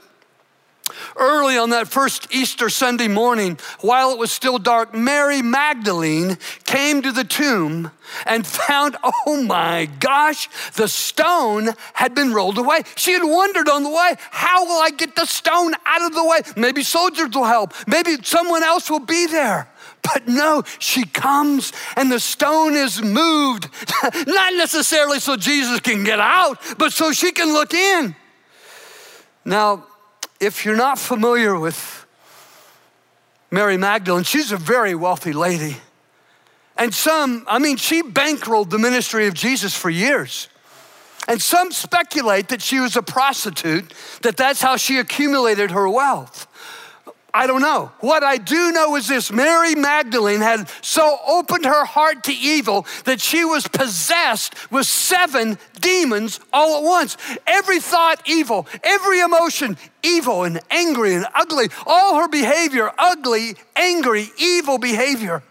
Early 1.17 1.57
on 1.57 1.71
that 1.71 1.89
first 1.89 2.33
Easter 2.35 2.69
Sunday 2.69 3.09
morning, 3.09 3.59
while 3.81 4.13
it 4.13 4.19
was 4.19 4.33
still 4.33 4.59
dark, 4.59 4.95
Mary 4.95 5.43
Magdalene 5.43 6.39
came 6.65 7.03
to 7.03 7.13
the 7.13 7.25
tomb 7.25 7.91
and 8.27 8.47
found, 8.47 8.97
oh 9.27 9.43
my 9.43 9.87
gosh, 9.99 10.49
the 10.75 10.89
stone 10.89 11.71
had 11.95 12.15
been 12.15 12.33
rolled 12.33 12.59
away. 12.59 12.83
She 12.97 13.13
had 13.13 13.25
wondered 13.25 13.69
on 13.69 13.83
the 13.83 13.91
way, 13.91 14.15
how 14.31 14.65
will 14.65 14.81
I 14.81 14.91
get 14.91 15.17
the 15.17 15.27
stone 15.27 15.75
out 15.87 16.03
of 16.03 16.15
the 16.15 16.25
way? 16.25 16.41
Maybe 16.57 16.83
soldiers 16.83 17.31
will 17.35 17.45
help. 17.45 17.75
Maybe 17.87 18.17
someone 18.23 18.63
else 18.63 18.91
will 18.91 19.01
be 19.01 19.27
there. 19.27 19.69
But 20.03 20.29
no, 20.29 20.63
she 20.79 21.05
comes 21.05 21.73
and 21.97 22.11
the 22.11 22.21
stone 22.21 22.75
is 22.75 23.03
moved, 23.03 23.69
not 24.27 24.55
necessarily 24.55 25.21
so 25.21 25.37
Jesus 25.37 25.81
can 25.81 26.05
get 26.05 26.21
out, 26.21 26.59
but 26.79 26.93
so 26.93 27.13
she 27.13 27.33
can 27.33 27.53
look 27.53 27.75
in. 27.75 28.17
Now, 29.45 29.87
if 30.41 30.65
you're 30.65 30.77
not 30.77 30.99
familiar 30.99 31.59
with 31.59 32.07
Mary 33.51 33.77
Magdalene, 33.77 34.25
she's 34.25 34.53
a 34.53 34.57
very 34.57 34.95
wealthy 34.95 35.33
lady. 35.33 35.77
And 36.77 36.95
some, 36.95 37.45
I 37.47 37.59
mean, 37.59 37.77
she 37.77 38.03
bankrolled 38.03 38.71
the 38.71 38.79
ministry 38.79 39.27
of 39.27 39.35
Jesus 39.35 39.77
for 39.77 39.91
years. 39.91 40.49
And 41.29 41.41
some 41.41 41.71
speculate 41.71 42.49
that 42.49 42.63
she 42.63 42.81
was 42.81 42.97
a 42.97 43.03
prostitute, 43.03 43.93
that 44.23 44.39
that's 44.39 44.63
how 44.63 44.77
she 44.77 44.99
accumulated 44.99 45.73
her 45.73 45.89
wealth. 45.89 46.47
I 47.33 47.47
don't 47.47 47.61
know. 47.61 47.93
What 48.01 48.25
I 48.25 48.39
do 48.39 48.73
know 48.73 48.97
is 48.97 49.07
this 49.07 49.31
Mary 49.31 49.75
Magdalene 49.75 50.41
had 50.41 50.69
so 50.83 51.19
opened 51.27 51.65
her 51.65 51.85
heart 51.85 52.25
to 52.25 52.33
evil 52.33 52.87
that 53.05 53.21
she 53.21 53.45
was 53.45 53.69
possessed 53.69 54.55
with 54.71 54.87
seven 54.87 55.59
demons 55.81 56.41
all 56.53 56.79
at 56.79 56.83
once. 56.83 57.17
Every 57.47 57.81
thought, 57.81 58.21
evil. 58.27 58.67
Every 58.83 59.21
emotion, 59.21 59.77
evil 60.03 60.45
and 60.45 60.61
angry 60.71 61.15
and 61.15 61.27
ugly. 61.35 61.69
All 61.87 62.17
her 62.17 62.29
behavior, 62.29 62.91
ugly, 62.99 63.55
angry, 63.77 64.31
evil 64.39 64.79
behavior 64.79 65.43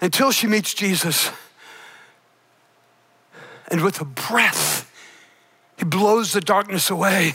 until 0.00 0.30
she 0.30 0.46
meets 0.46 0.74
Jesus. 0.74 1.30
And 3.68 3.82
with 3.82 4.00
a 4.00 4.04
breath, 4.04 4.90
he 5.76 5.84
blows 5.84 6.32
the 6.32 6.40
darkness 6.40 6.88
away. 6.88 7.34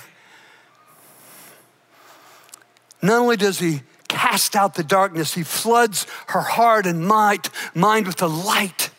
Not 3.02 3.20
only 3.20 3.38
does 3.38 3.60
he 3.60 3.82
cast 4.08 4.56
out 4.56 4.76
the 4.76 4.84
darkness, 4.84 5.34
he 5.34 5.44
floods 5.44 6.06
her 6.28 6.42
heart 6.42 6.86
and 6.86 7.06
mind, 7.08 7.50
mind 7.74 8.08
with 8.08 8.18
the 8.18 8.30
light 8.30 8.90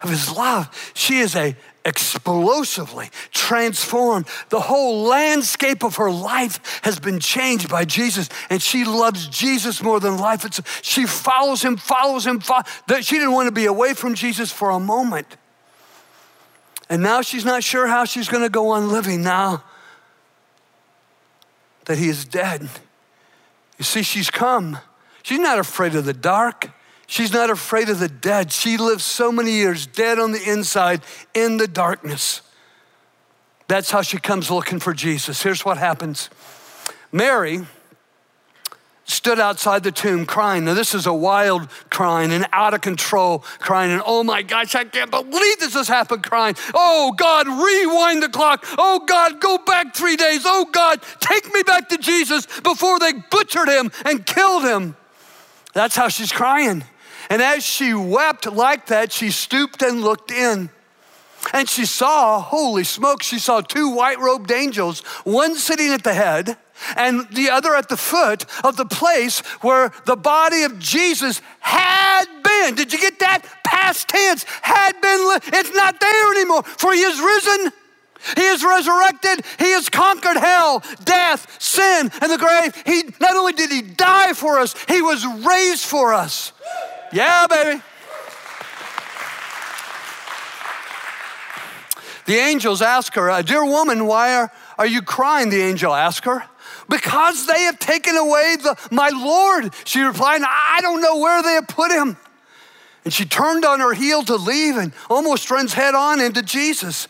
of 0.00 0.10
his 0.10 0.30
love. 0.34 0.92
She 0.94 1.18
is 1.18 1.36
a 1.36 1.56
explosively 1.84 3.10
transformed. 3.30 4.26
The 4.48 4.60
whole 4.60 5.02
landscape 5.02 5.84
of 5.84 5.96
her 5.96 6.10
life 6.10 6.80
has 6.82 6.98
been 6.98 7.20
changed 7.20 7.68
by 7.68 7.84
Jesus, 7.84 8.28
and 8.48 8.62
she 8.62 8.84
loves 8.84 9.28
Jesus 9.28 9.82
more 9.82 10.00
than 10.00 10.16
life. 10.16 10.44
It's, 10.44 10.62
she 10.82 11.06
follows 11.06 11.62
him, 11.62 11.76
follows 11.76 12.26
him. 12.26 12.40
She 12.40 13.16
didn't 13.16 13.32
want 13.32 13.48
to 13.48 13.52
be 13.52 13.66
away 13.66 13.92
from 13.92 14.14
Jesus 14.14 14.50
for 14.50 14.70
a 14.70 14.80
moment. 14.80 15.36
And 16.88 17.02
now 17.02 17.22
she's 17.22 17.44
not 17.44 17.62
sure 17.62 17.86
how 17.86 18.04
she's 18.04 18.28
going 18.28 18.42
to 18.42 18.50
go 18.50 18.70
on 18.70 18.90
living 18.90 19.22
now 19.22 19.62
that 21.84 21.98
he 21.98 22.08
is 22.08 22.24
dead. 22.24 22.68
You 23.78 23.84
see, 23.84 24.02
she's 24.02 24.30
come. 24.30 24.78
She's 25.22 25.38
not 25.38 25.58
afraid 25.58 25.94
of 25.94 26.04
the 26.04 26.12
dark. 26.12 26.70
She's 27.06 27.32
not 27.32 27.50
afraid 27.50 27.88
of 27.88 27.98
the 27.98 28.08
dead. 28.08 28.52
She 28.52 28.76
lived 28.76 29.00
so 29.00 29.30
many 29.30 29.52
years 29.52 29.86
dead 29.86 30.18
on 30.18 30.32
the 30.32 30.50
inside 30.50 31.02
in 31.34 31.56
the 31.56 31.68
darkness. 31.68 32.42
That's 33.68 33.90
how 33.90 34.02
she 34.02 34.18
comes 34.18 34.50
looking 34.50 34.78
for 34.78 34.92
Jesus. 34.92 35.42
Here's 35.42 35.64
what 35.64 35.78
happens 35.78 36.30
Mary 37.12 37.62
stood 39.04 39.38
outside 39.38 39.82
the 39.82 39.92
tomb 39.92 40.26
crying. 40.26 40.64
Now, 40.64 40.74
this 40.74 40.94
is 40.94 41.06
a 41.06 41.12
wild 41.12 41.68
crying 41.90 42.32
and 42.32 42.46
out 42.52 42.74
of 42.74 42.80
control 42.80 43.40
crying. 43.58 43.92
And 43.92 44.02
oh 44.04 44.24
my 44.24 44.42
gosh, 44.42 44.74
I 44.74 44.84
can't 44.84 45.10
believe 45.10 45.58
this 45.60 45.74
has 45.74 45.88
happened 45.88 46.22
crying. 46.22 46.56
Oh 46.72 47.12
God, 47.16 47.46
rewind 47.46 48.22
the 48.22 48.28
clock. 48.28 48.64
Oh 48.78 49.04
God, 49.06 49.40
go 49.40 49.58
back 49.58 49.94
three 49.94 50.16
days. 50.16 50.42
Oh 50.44 50.66
God, 50.70 51.00
take 51.20 51.52
me 51.52 51.62
back 51.62 51.88
to 51.90 51.98
Jesus 51.98 52.46
before 52.60 52.98
they 52.98 53.12
butchered 53.30 53.68
him 53.68 53.90
and 54.04 54.24
killed 54.24 54.64
him. 54.64 54.96
That's 55.74 55.96
how 55.96 56.08
she's 56.08 56.32
crying. 56.32 56.84
And 57.30 57.42
as 57.42 57.64
she 57.64 57.94
wept 57.94 58.50
like 58.50 58.86
that, 58.86 59.12
she 59.12 59.30
stooped 59.30 59.82
and 59.82 60.02
looked 60.02 60.30
in. 60.30 60.70
And 61.52 61.68
she 61.68 61.84
saw, 61.84 62.40
holy 62.40 62.84
smoke, 62.84 63.22
she 63.22 63.38
saw 63.38 63.60
two 63.60 63.90
white 63.90 64.18
robed 64.18 64.50
angels, 64.50 65.00
one 65.24 65.56
sitting 65.56 65.92
at 65.92 66.02
the 66.02 66.14
head 66.14 66.56
and 66.96 67.28
the 67.30 67.50
other 67.50 67.74
at 67.74 67.88
the 67.88 67.96
foot 67.96 68.46
of 68.64 68.76
the 68.76 68.86
place 68.86 69.40
where 69.60 69.92
the 70.06 70.16
body 70.16 70.62
of 70.62 70.78
Jesus 70.78 71.40
had 71.60 72.24
been. 72.42 72.74
Did 72.74 72.92
you 72.92 72.98
get 72.98 73.18
that? 73.20 73.42
Past 73.64 74.08
tense, 74.08 74.44
had 74.62 74.92
been. 75.00 75.38
It's 75.58 75.74
not 75.74 76.00
there 76.00 76.32
anymore, 76.32 76.62
for 76.62 76.92
he 76.92 77.00
is 77.00 77.20
risen. 77.20 77.72
He 78.36 78.42
is 78.42 78.64
resurrected. 78.64 79.44
He 79.58 79.72
has 79.72 79.88
conquered 79.90 80.38
hell, 80.38 80.82
death, 81.04 81.60
sin, 81.60 82.10
and 82.22 82.32
the 82.32 82.38
grave. 82.38 82.74
He 82.86 83.02
not 83.20 83.36
only 83.36 83.52
did 83.52 83.70
he 83.70 83.82
die 83.82 84.32
for 84.32 84.58
us, 84.58 84.74
he 84.88 85.02
was 85.02 85.26
raised 85.26 85.84
for 85.84 86.14
us. 86.14 86.52
Yeah, 87.12 87.46
baby. 87.48 87.82
The 92.26 92.36
angels 92.36 92.80
ask 92.80 93.14
her, 93.14 93.30
uh, 93.30 93.42
Dear 93.42 93.64
woman, 93.64 94.06
why 94.06 94.34
are, 94.34 94.50
are 94.78 94.86
you 94.86 95.02
crying? 95.02 95.50
The 95.50 95.60
angel 95.60 95.92
asked 95.92 96.24
her. 96.24 96.44
Because 96.88 97.46
they 97.46 97.62
have 97.62 97.78
taken 97.78 98.16
away 98.16 98.56
the, 98.62 98.76
my 98.90 99.08
Lord. 99.08 99.72
She 99.84 100.00
replied, 100.00 100.42
I 100.42 100.80
don't 100.82 101.00
know 101.00 101.18
where 101.18 101.42
they 101.42 101.54
have 101.54 101.68
put 101.68 101.90
him. 101.90 102.16
And 103.04 103.12
she 103.12 103.24
turned 103.24 103.64
on 103.64 103.80
her 103.80 103.92
heel 103.92 104.22
to 104.24 104.36
leave 104.36 104.76
and 104.76 104.92
almost 105.10 105.50
runs 105.50 105.74
head 105.74 105.94
on 105.94 106.20
into 106.20 106.42
Jesus. 106.42 107.06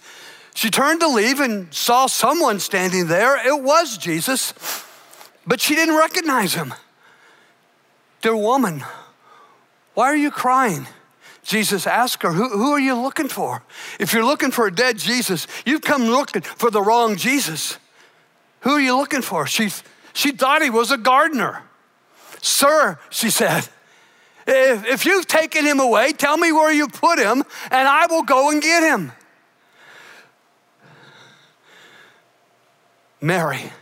She 0.54 0.70
turned 0.70 1.00
to 1.00 1.08
leave 1.08 1.40
and 1.40 1.72
saw 1.72 2.06
someone 2.06 2.60
standing 2.60 3.06
there. 3.06 3.36
It 3.46 3.62
was 3.62 3.98
Jesus, 3.98 4.54
but 5.46 5.60
she 5.60 5.74
didn't 5.74 5.96
recognize 5.96 6.54
him. 6.54 6.74
Dear 8.22 8.36
woman, 8.36 8.84
why 9.94 10.06
are 10.06 10.16
you 10.16 10.30
crying? 10.30 10.86
Jesus 11.42 11.86
asked 11.86 12.22
her, 12.22 12.32
who, 12.32 12.48
who, 12.48 12.72
are 12.72 12.80
you 12.80 12.94
looking 12.94 13.28
for? 13.28 13.62
If 14.00 14.12
you're 14.12 14.24
looking 14.24 14.50
for 14.50 14.66
a 14.66 14.74
dead 14.74 14.96
Jesus, 14.96 15.46
you've 15.66 15.82
come 15.82 16.06
looking 16.06 16.40
for 16.40 16.70
the 16.70 16.80
wrong 16.80 17.16
Jesus. 17.16 17.78
Who 18.64 18.70
are 18.70 18.80
you 18.80 18.96
looking 18.96 19.22
for? 19.22 19.46
She, 19.46 19.70
she 20.14 20.32
thought 20.32 20.62
he 20.62 20.70
was 20.70 20.90
a 20.90 20.96
gardener. 20.96 21.62
Sir, 22.40 22.98
she 23.10 23.30
said, 23.30 23.68
if, 24.46 24.86
if 24.86 25.06
you've 25.06 25.26
taken 25.26 25.64
him 25.64 25.80
away, 25.80 26.12
tell 26.12 26.36
me 26.36 26.50
where 26.50 26.72
you 26.72 26.88
put 26.88 27.18
him, 27.18 27.44
and 27.70 27.88
I 27.88 28.06
will 28.06 28.22
go 28.22 28.50
and 28.50 28.62
get 28.62 28.82
him. 28.82 29.12
Mary, 33.20 33.72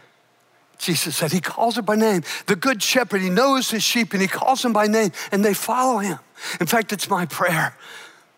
Jesus 0.78 1.16
said, 1.16 1.32
He 1.32 1.40
calls 1.40 1.76
her 1.76 1.82
by 1.82 1.96
name. 1.96 2.22
The 2.46 2.56
good 2.56 2.82
shepherd, 2.82 3.20
He 3.20 3.30
knows 3.30 3.70
His 3.70 3.82
sheep 3.82 4.12
and 4.12 4.22
He 4.22 4.28
calls 4.28 4.62
them 4.62 4.72
by 4.72 4.86
name 4.86 5.10
and 5.30 5.44
they 5.44 5.54
follow 5.54 5.98
Him. 5.98 6.18
In 6.60 6.66
fact, 6.66 6.92
it's 6.92 7.08
my 7.08 7.26
prayer 7.26 7.76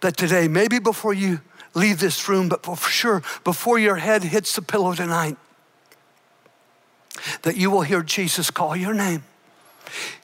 that 0.00 0.16
today, 0.16 0.48
maybe 0.48 0.78
before 0.78 1.12
you 1.12 1.40
leave 1.74 2.00
this 2.00 2.26
room, 2.28 2.48
but 2.48 2.64
for 2.64 2.90
sure, 2.90 3.22
before 3.44 3.78
your 3.78 3.96
head 3.96 4.24
hits 4.24 4.54
the 4.54 4.62
pillow 4.62 4.94
tonight, 4.94 5.36
that 7.42 7.56
you 7.56 7.70
will 7.70 7.82
hear 7.82 8.02
Jesus 8.02 8.50
call 8.50 8.76
your 8.76 8.94
name. 8.94 9.24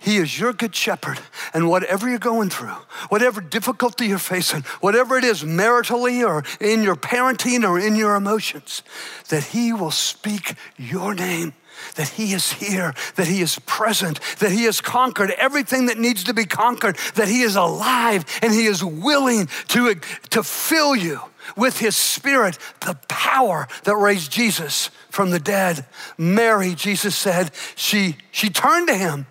He 0.01 0.17
is 0.17 0.39
your 0.39 0.53
good 0.53 0.75
shepherd. 0.75 1.21
And 1.53 1.69
whatever 1.69 2.09
you're 2.09 2.19
going 2.19 2.51
through, 2.51 2.77
whatever 3.09 3.41
difficulty 3.41 4.07
you're 4.07 4.19
facing, 4.19 4.63
whatever 4.81 5.17
it 5.17 5.25
is 5.25 5.43
maritally 5.43 6.27
or 6.27 6.45
in 6.61 6.83
your 6.83 6.97
parenting 6.97 7.69
or 7.69 7.79
in 7.79 7.95
your 7.95 8.15
emotions, 8.15 8.83
that 9.29 9.45
He 9.45 9.73
will 9.73 9.91
speak 9.91 10.55
your 10.77 11.15
name. 11.15 11.53
That 11.97 12.09
he 12.09 12.33
is 12.33 12.53
here, 12.53 12.95
that 13.17 13.27
he 13.27 13.41
is 13.41 13.59
present, 13.61 14.21
that 14.39 14.53
he 14.53 14.65
has 14.65 14.81
conquered 14.81 15.31
everything 15.33 15.87
that 15.87 15.99
needs 15.99 16.25
to 16.25 16.35
be 16.35 16.45
conquered, 16.45 16.97
that 17.15 17.29
he 17.29 17.43
is 17.43 17.57
alive 17.57 18.25
and 18.43 18.53
he 18.53 18.67
is 18.67 18.85
willing 18.85 19.49
to, 19.69 19.95
to 20.31 20.43
fill 20.43 20.97
you 20.97 21.21
with 21.57 21.79
his 21.79 21.97
spirit 21.97 22.59
the 22.81 22.99
power 23.09 23.67
that 23.85 23.97
raised 23.97 24.31
Jesus 24.31 24.91
from 25.11 25.31
the 25.31 25.41
dead. 25.41 25.87
Mary, 26.17 26.75
Jesus 26.75 27.17
said, 27.17 27.51
she, 27.75 28.17
she 28.31 28.51
turned 28.51 28.89
to 28.89 28.95
him 28.95 29.27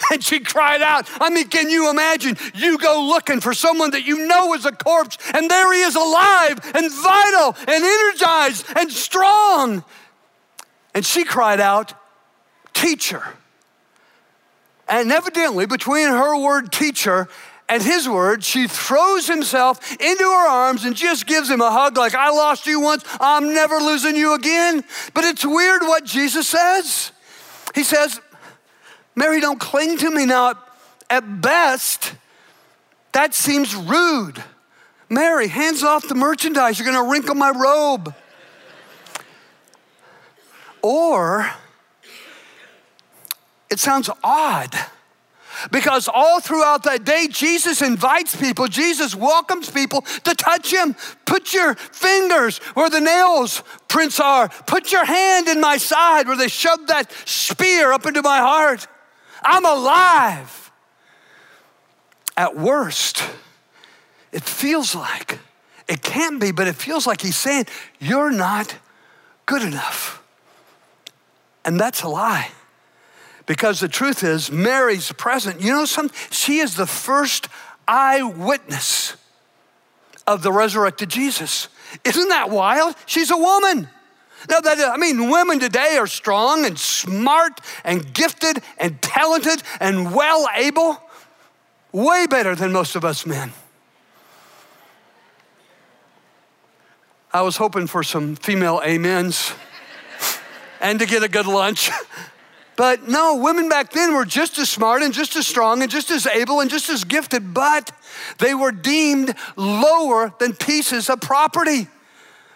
and 0.12 0.22
she 0.22 0.40
cried 0.40 0.82
out. 0.82 1.08
I 1.20 1.30
mean, 1.30 1.48
can 1.48 1.68
you 1.70 1.90
imagine? 1.90 2.36
You 2.54 2.78
go 2.78 3.06
looking 3.08 3.40
for 3.40 3.54
someone 3.54 3.90
that 3.92 4.04
you 4.04 4.26
know 4.26 4.54
is 4.54 4.64
a 4.64 4.72
corpse, 4.72 5.18
and 5.34 5.50
there 5.50 5.72
he 5.72 5.80
is 5.80 5.94
alive 5.94 6.60
and 6.74 6.92
vital 6.92 7.56
and 7.66 7.84
energized 7.84 8.66
and 8.76 8.90
strong. 8.90 9.84
And 10.96 11.04
she 11.04 11.24
cried 11.24 11.60
out, 11.60 11.92
Teacher. 12.72 13.22
And 14.88 15.12
evidently, 15.12 15.66
between 15.66 16.08
her 16.08 16.42
word 16.42 16.72
teacher 16.72 17.28
and 17.68 17.82
his 17.82 18.08
word, 18.08 18.42
she 18.42 18.66
throws 18.66 19.26
himself 19.26 19.92
into 20.00 20.24
her 20.24 20.48
arms 20.48 20.86
and 20.86 20.96
just 20.96 21.26
gives 21.26 21.50
him 21.50 21.60
a 21.60 21.70
hug, 21.70 21.98
like, 21.98 22.14
I 22.14 22.30
lost 22.30 22.66
you 22.66 22.80
once, 22.80 23.04
I'm 23.20 23.52
never 23.52 23.76
losing 23.76 24.16
you 24.16 24.32
again. 24.34 24.84
But 25.12 25.24
it's 25.24 25.44
weird 25.44 25.82
what 25.82 26.04
Jesus 26.04 26.48
says. 26.48 27.12
He 27.74 27.82
says, 27.82 28.18
Mary, 29.14 29.40
don't 29.40 29.60
cling 29.60 29.98
to 29.98 30.10
me. 30.10 30.24
Now, 30.24 30.54
at 31.10 31.42
best, 31.42 32.14
that 33.12 33.34
seems 33.34 33.74
rude. 33.74 34.42
Mary, 35.10 35.48
hands 35.48 35.82
off 35.82 36.08
the 36.08 36.14
merchandise. 36.14 36.78
You're 36.78 36.90
going 36.90 37.04
to 37.04 37.10
wrinkle 37.10 37.34
my 37.34 37.50
robe. 37.50 38.14
Or 40.86 41.50
it 43.68 43.80
sounds 43.80 44.08
odd 44.22 44.72
because 45.72 46.06
all 46.06 46.38
throughout 46.38 46.84
that 46.84 47.04
day, 47.04 47.26
Jesus 47.28 47.82
invites 47.82 48.36
people, 48.36 48.68
Jesus 48.68 49.16
welcomes 49.16 49.68
people 49.68 50.02
to 50.02 50.34
touch 50.34 50.72
him. 50.72 50.94
Put 51.24 51.52
your 51.52 51.74
fingers 51.74 52.58
where 52.74 52.88
the 52.88 53.00
nails 53.00 53.64
prints 53.88 54.20
are. 54.20 54.48
Put 54.48 54.92
your 54.92 55.04
hand 55.04 55.48
in 55.48 55.60
my 55.60 55.76
side 55.76 56.28
where 56.28 56.36
they 56.36 56.48
shoved 56.48 56.88
that 56.88 57.10
spear 57.24 57.92
up 57.92 58.06
into 58.06 58.22
my 58.22 58.38
heart. 58.38 58.86
I'm 59.42 59.64
alive. 59.64 60.70
At 62.36 62.54
worst, 62.56 63.24
it 64.30 64.44
feels 64.44 64.94
like, 64.94 65.38
it 65.88 66.02
can't 66.02 66.38
be, 66.38 66.52
but 66.52 66.68
it 66.68 66.76
feels 66.76 67.06
like 67.06 67.22
he's 67.22 67.36
saying, 67.36 67.66
You're 67.98 68.30
not 68.30 68.76
good 69.46 69.62
enough. 69.62 70.22
And 71.66 71.78
that's 71.78 72.02
a 72.02 72.08
lie. 72.08 72.52
Because 73.44 73.80
the 73.80 73.88
truth 73.88 74.24
is, 74.24 74.50
Mary's 74.50 75.12
present. 75.12 75.60
You 75.60 75.72
know 75.72 75.84
something? 75.84 76.16
She 76.30 76.58
is 76.58 76.76
the 76.76 76.86
first 76.86 77.48
eyewitness 77.86 79.16
of 80.26 80.42
the 80.42 80.52
resurrected 80.52 81.08
Jesus. 81.08 81.68
Isn't 82.04 82.28
that 82.28 82.50
wild? 82.50 82.94
She's 83.04 83.30
a 83.30 83.36
woman. 83.36 83.88
Now, 84.48 84.60
that, 84.60 84.78
I 84.78 84.96
mean, 84.96 85.30
women 85.30 85.58
today 85.58 85.96
are 85.98 86.06
strong 86.06 86.64
and 86.64 86.78
smart 86.78 87.60
and 87.84 88.12
gifted 88.14 88.62
and 88.78 89.00
talented 89.02 89.62
and 89.80 90.14
well 90.14 90.48
able, 90.54 91.00
way 91.92 92.26
better 92.28 92.54
than 92.54 92.72
most 92.72 92.94
of 92.96 93.04
us 93.04 93.26
men. 93.26 93.52
I 97.32 97.42
was 97.42 97.56
hoping 97.56 97.86
for 97.86 98.02
some 98.02 98.36
female 98.36 98.80
amens 98.84 99.52
and 100.80 100.98
to 100.98 101.06
get 101.06 101.22
a 101.22 101.28
good 101.28 101.46
lunch. 101.46 101.90
But 102.76 103.08
no, 103.08 103.36
women 103.36 103.70
back 103.70 103.90
then 103.90 104.14
were 104.14 104.26
just 104.26 104.58
as 104.58 104.68
smart 104.68 105.02
and 105.02 105.12
just 105.12 105.34
as 105.34 105.46
strong 105.46 105.80
and 105.82 105.90
just 105.90 106.10
as 106.10 106.26
able 106.26 106.60
and 106.60 106.70
just 106.70 106.90
as 106.90 107.04
gifted, 107.04 107.54
but 107.54 107.90
they 108.38 108.54
were 108.54 108.70
deemed 108.70 109.34
lower 109.56 110.34
than 110.38 110.54
pieces 110.54 111.08
of 111.08 111.22
property. 111.22 111.88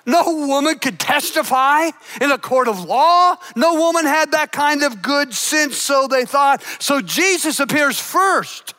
No 0.07 0.47
woman 0.47 0.79
could 0.79 0.99
testify 0.99 1.91
in 2.21 2.31
a 2.31 2.39
court 2.39 2.69
of 2.69 2.85
law. 2.85 3.37
No 3.57 3.75
woman 3.75 4.05
had 4.05 4.33
that 4.33 4.53
kind 4.53 4.83
of 4.83 5.03
good 5.03 5.33
sense, 5.33 5.77
so 5.77 6.07
they 6.07 6.25
thought. 6.25 6.63
So 6.79 7.01
Jesus 7.01 7.61
appears 7.61 7.99
first 7.99 8.75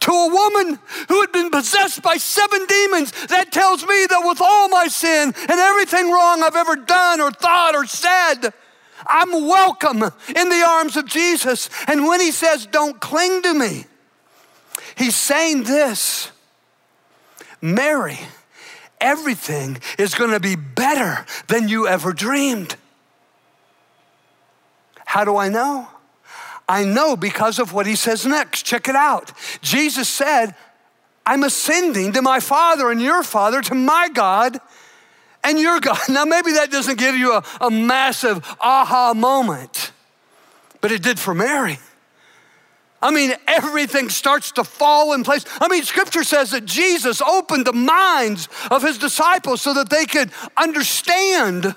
to 0.00 0.10
a 0.10 0.28
woman 0.32 0.78
who 1.08 1.20
had 1.20 1.32
been 1.32 1.50
possessed 1.50 2.02
by 2.02 2.16
seven 2.16 2.64
demons. 2.66 3.12
That 3.26 3.52
tells 3.52 3.82
me 3.82 4.06
that 4.08 4.22
with 4.24 4.40
all 4.40 4.68
my 4.68 4.88
sin 4.88 5.34
and 5.36 5.50
everything 5.50 6.10
wrong 6.10 6.42
I've 6.42 6.56
ever 6.56 6.76
done 6.76 7.20
or 7.20 7.30
thought 7.30 7.74
or 7.74 7.86
said, 7.86 8.52
I'm 9.06 9.30
welcome 9.30 10.02
in 10.02 10.48
the 10.48 10.64
arms 10.66 10.96
of 10.96 11.06
Jesus. 11.06 11.68
And 11.86 12.06
when 12.06 12.20
he 12.20 12.30
says, 12.30 12.66
Don't 12.66 13.00
cling 13.00 13.42
to 13.42 13.54
me, 13.54 13.86
he's 14.96 15.16
saying 15.16 15.64
this 15.64 16.30
Mary 17.60 18.18
everything 19.00 19.78
is 19.98 20.14
going 20.14 20.30
to 20.30 20.40
be 20.40 20.54
better 20.56 21.26
than 21.48 21.68
you 21.68 21.86
ever 21.88 22.12
dreamed. 22.12 22.76
How 25.04 25.24
do 25.24 25.36
I 25.36 25.48
know? 25.48 25.88
I 26.68 26.84
know 26.84 27.16
because 27.16 27.58
of 27.58 27.72
what 27.72 27.86
he 27.86 27.96
says 27.96 28.24
next. 28.24 28.62
Check 28.62 28.88
it 28.88 28.94
out. 28.94 29.32
Jesus 29.60 30.08
said, 30.08 30.54
I'm 31.26 31.42
ascending 31.42 32.12
to 32.12 32.22
my 32.22 32.40
Father 32.40 32.90
and 32.90 33.02
your 33.02 33.22
Father, 33.22 33.60
to 33.62 33.74
my 33.74 34.08
God 34.08 34.58
and 35.44 35.58
your 35.58 35.80
God. 35.80 35.98
Now, 36.08 36.24
maybe 36.24 36.52
that 36.52 36.70
doesn't 36.70 36.98
give 36.98 37.16
you 37.16 37.32
a, 37.32 37.44
a 37.60 37.70
massive 37.70 38.44
aha 38.60 39.14
moment, 39.14 39.92
but 40.80 40.92
it 40.92 41.02
did 41.02 41.18
for 41.18 41.34
Mary. 41.34 41.78
I 43.00 43.10
mean, 43.10 43.32
everything 43.48 44.10
starts 44.10 44.52
to 44.52 44.64
fall 44.64 45.12
in 45.12 45.24
place. 45.24 45.44
I 45.60 45.66
mean, 45.66 45.82
scripture 45.82 46.22
says 46.22 46.52
that 46.52 46.64
Jesus 46.64 47.20
opened 47.20 47.66
the 47.66 47.72
minds 47.72 48.48
of 48.70 48.82
his 48.82 48.96
disciples 48.96 49.60
so 49.60 49.74
that 49.74 49.90
they 49.90 50.06
could 50.06 50.30
understand 50.56 51.74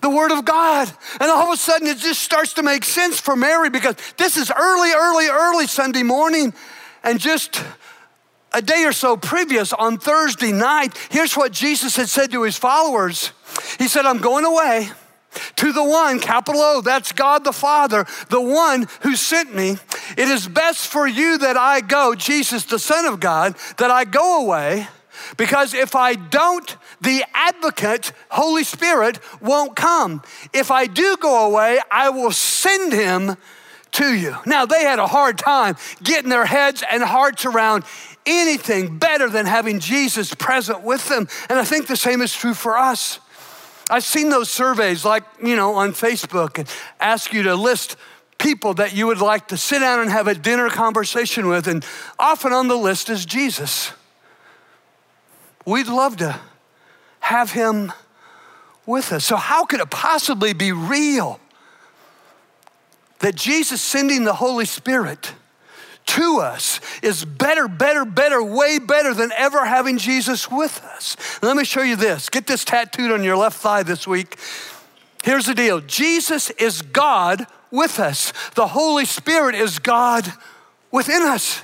the 0.00 0.08
word 0.08 0.32
of 0.32 0.46
God. 0.46 0.90
And 1.20 1.30
all 1.30 1.48
of 1.48 1.54
a 1.54 1.56
sudden, 1.58 1.86
it 1.88 1.98
just 1.98 2.22
starts 2.22 2.54
to 2.54 2.62
make 2.62 2.84
sense 2.84 3.20
for 3.20 3.36
Mary 3.36 3.68
because 3.68 3.96
this 4.16 4.38
is 4.38 4.50
early, 4.50 4.92
early, 4.92 5.28
early 5.28 5.66
Sunday 5.66 6.02
morning. 6.02 6.54
And 7.02 7.20
just 7.20 7.62
a 8.52 8.62
day 8.62 8.84
or 8.84 8.92
so 8.92 9.16
previous 9.16 9.72
on 9.72 9.98
Thursday 9.98 10.52
night, 10.52 10.96
here's 11.10 11.36
what 11.36 11.52
Jesus 11.52 11.96
had 11.96 12.08
said 12.08 12.30
to 12.32 12.42
his 12.42 12.56
followers 12.56 13.32
He 13.78 13.88
said, 13.88 14.06
I'm 14.06 14.18
going 14.18 14.44
away 14.44 14.90
to 15.56 15.72
the 15.72 15.84
one, 15.84 16.18
capital 16.18 16.60
O, 16.60 16.80
that's 16.80 17.12
God 17.12 17.44
the 17.44 17.52
Father, 17.52 18.06
the 18.28 18.40
one 18.40 18.88
who 19.02 19.14
sent 19.14 19.54
me. 19.54 19.76
It 20.16 20.28
is 20.28 20.48
best 20.48 20.88
for 20.88 21.06
you 21.06 21.38
that 21.38 21.56
I 21.56 21.80
go, 21.80 22.14
Jesus, 22.14 22.64
the 22.64 22.78
Son 22.78 23.06
of 23.06 23.20
God, 23.20 23.54
that 23.78 23.90
I 23.90 24.04
go 24.04 24.44
away, 24.44 24.88
because 25.36 25.74
if 25.74 25.94
I 25.94 26.14
don't, 26.14 26.76
the 27.00 27.24
advocate, 27.34 28.12
Holy 28.30 28.64
Spirit, 28.64 29.20
won't 29.40 29.76
come. 29.76 30.22
If 30.52 30.70
I 30.70 30.86
do 30.86 31.16
go 31.20 31.46
away, 31.46 31.78
I 31.90 32.10
will 32.10 32.32
send 32.32 32.92
him 32.92 33.36
to 33.92 34.14
you. 34.14 34.36
Now, 34.46 34.66
they 34.66 34.82
had 34.82 34.98
a 34.98 35.06
hard 35.06 35.38
time 35.38 35.76
getting 36.02 36.30
their 36.30 36.46
heads 36.46 36.82
and 36.90 37.02
hearts 37.02 37.44
around 37.44 37.84
anything 38.26 38.98
better 38.98 39.28
than 39.28 39.46
having 39.46 39.80
Jesus 39.80 40.34
present 40.34 40.82
with 40.82 41.08
them. 41.08 41.28
And 41.48 41.58
I 41.58 41.64
think 41.64 41.86
the 41.86 41.96
same 41.96 42.20
is 42.20 42.34
true 42.34 42.54
for 42.54 42.76
us. 42.76 43.18
I've 43.90 44.04
seen 44.04 44.28
those 44.28 44.48
surveys, 44.48 45.04
like, 45.04 45.24
you 45.42 45.56
know, 45.56 45.74
on 45.74 45.92
Facebook, 45.92 46.58
and 46.58 46.68
ask 47.00 47.32
you 47.32 47.42
to 47.44 47.56
list 47.56 47.96
people 48.38 48.74
that 48.74 48.94
you 48.94 49.06
would 49.06 49.20
like 49.20 49.48
to 49.48 49.56
sit 49.56 49.80
down 49.80 50.00
and 50.00 50.10
have 50.10 50.28
a 50.28 50.34
dinner 50.34 50.70
conversation 50.70 51.48
with. 51.48 51.66
And 51.66 51.84
often 52.18 52.52
on 52.52 52.68
the 52.68 52.76
list 52.76 53.10
is 53.10 53.26
Jesus. 53.26 53.92
We'd 55.66 55.88
love 55.88 56.16
to 56.18 56.40
have 57.20 57.52
him 57.52 57.92
with 58.86 59.12
us. 59.12 59.24
So, 59.24 59.36
how 59.36 59.64
could 59.64 59.80
it 59.80 59.90
possibly 59.90 60.52
be 60.52 60.72
real 60.72 61.38
that 63.20 63.34
Jesus 63.34 63.80
sending 63.80 64.24
the 64.24 64.34
Holy 64.34 64.64
Spirit? 64.64 65.34
to 66.06 66.38
us 66.40 66.80
is 67.02 67.24
better, 67.24 67.68
better, 67.68 68.04
better, 68.04 68.42
way 68.42 68.80
better 68.80 69.14
than 69.14 69.30
ever 69.36 69.64
having 69.64 69.96
Jesus 69.96 70.50
with 70.50 70.82
us. 70.82 71.16
Let 71.40 71.56
me 71.56 71.64
show 71.64 71.82
you 71.82 71.94
this. 71.94 72.28
Get 72.28 72.48
this 72.48 72.64
tattooed 72.64 73.12
on 73.12 73.22
your 73.22 73.36
left 73.36 73.60
thigh 73.60 73.84
this 73.84 74.08
week. 74.08 74.36
Here's 75.22 75.46
the 75.46 75.54
deal 75.54 75.80
Jesus 75.80 76.50
is 76.50 76.82
God 76.82 77.46
with 77.70 78.00
us, 78.00 78.32
the 78.56 78.68
Holy 78.68 79.04
Spirit 79.04 79.54
is 79.54 79.78
God 79.78 80.32
within 80.90 81.22
us. 81.22 81.62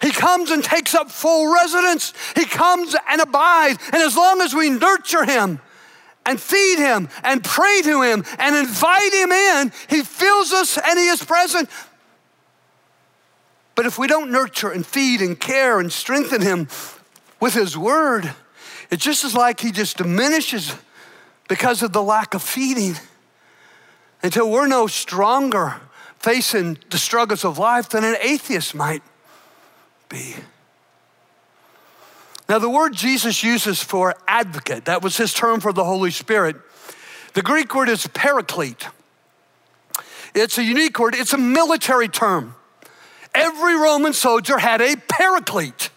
He 0.00 0.12
comes 0.12 0.50
and 0.50 0.62
takes 0.62 0.94
up 0.94 1.10
full 1.10 1.52
residence. 1.52 2.14
He 2.36 2.44
comes 2.44 2.94
and 3.10 3.20
abides. 3.20 3.82
And 3.92 3.96
as 3.96 4.16
long 4.16 4.40
as 4.40 4.54
we 4.54 4.70
nurture 4.70 5.24
him 5.24 5.60
and 6.28 6.38
feed 6.38 6.78
him 6.78 7.08
and 7.24 7.42
pray 7.42 7.80
to 7.82 8.02
him 8.02 8.22
and 8.38 8.54
invite 8.54 9.14
him 9.14 9.32
in, 9.32 9.72
he 9.88 10.02
fills 10.02 10.52
us 10.52 10.76
and 10.76 10.98
he 10.98 11.08
is 11.08 11.24
present. 11.24 11.70
But 13.74 13.86
if 13.86 13.98
we 13.98 14.06
don't 14.06 14.30
nurture 14.30 14.70
and 14.70 14.84
feed 14.84 15.22
and 15.22 15.40
care 15.40 15.80
and 15.80 15.90
strengthen 15.90 16.42
him 16.42 16.68
with 17.40 17.54
his 17.54 17.78
word, 17.78 18.30
it's 18.90 19.02
just 19.02 19.24
as 19.24 19.34
like 19.34 19.60
he 19.60 19.72
just 19.72 19.96
diminishes 19.96 20.74
because 21.48 21.82
of 21.82 21.94
the 21.94 22.02
lack 22.02 22.34
of 22.34 22.42
feeding 22.42 22.96
until 24.22 24.50
we're 24.50 24.66
no 24.66 24.86
stronger 24.86 25.76
facing 26.18 26.76
the 26.90 26.98
struggles 26.98 27.42
of 27.42 27.56
life 27.56 27.88
than 27.88 28.04
an 28.04 28.16
atheist 28.20 28.74
might 28.74 29.02
be. 30.10 30.34
Now, 32.48 32.58
the 32.58 32.70
word 32.70 32.94
Jesus 32.94 33.42
uses 33.44 33.82
for 33.82 34.14
advocate, 34.26 34.86
that 34.86 35.02
was 35.02 35.16
his 35.16 35.34
term 35.34 35.60
for 35.60 35.72
the 35.72 35.84
Holy 35.84 36.10
Spirit. 36.10 36.56
The 37.34 37.42
Greek 37.42 37.74
word 37.74 37.90
is 37.90 38.06
paraclete. 38.06 38.86
It's 40.34 40.56
a 40.56 40.64
unique 40.64 40.98
word, 40.98 41.14
it's 41.14 41.34
a 41.34 41.38
military 41.38 42.08
term. 42.08 42.54
Every 43.34 43.74
Roman 43.74 44.14
soldier 44.14 44.58
had 44.58 44.80
a 44.80 44.96
paraclete. 44.96 45.90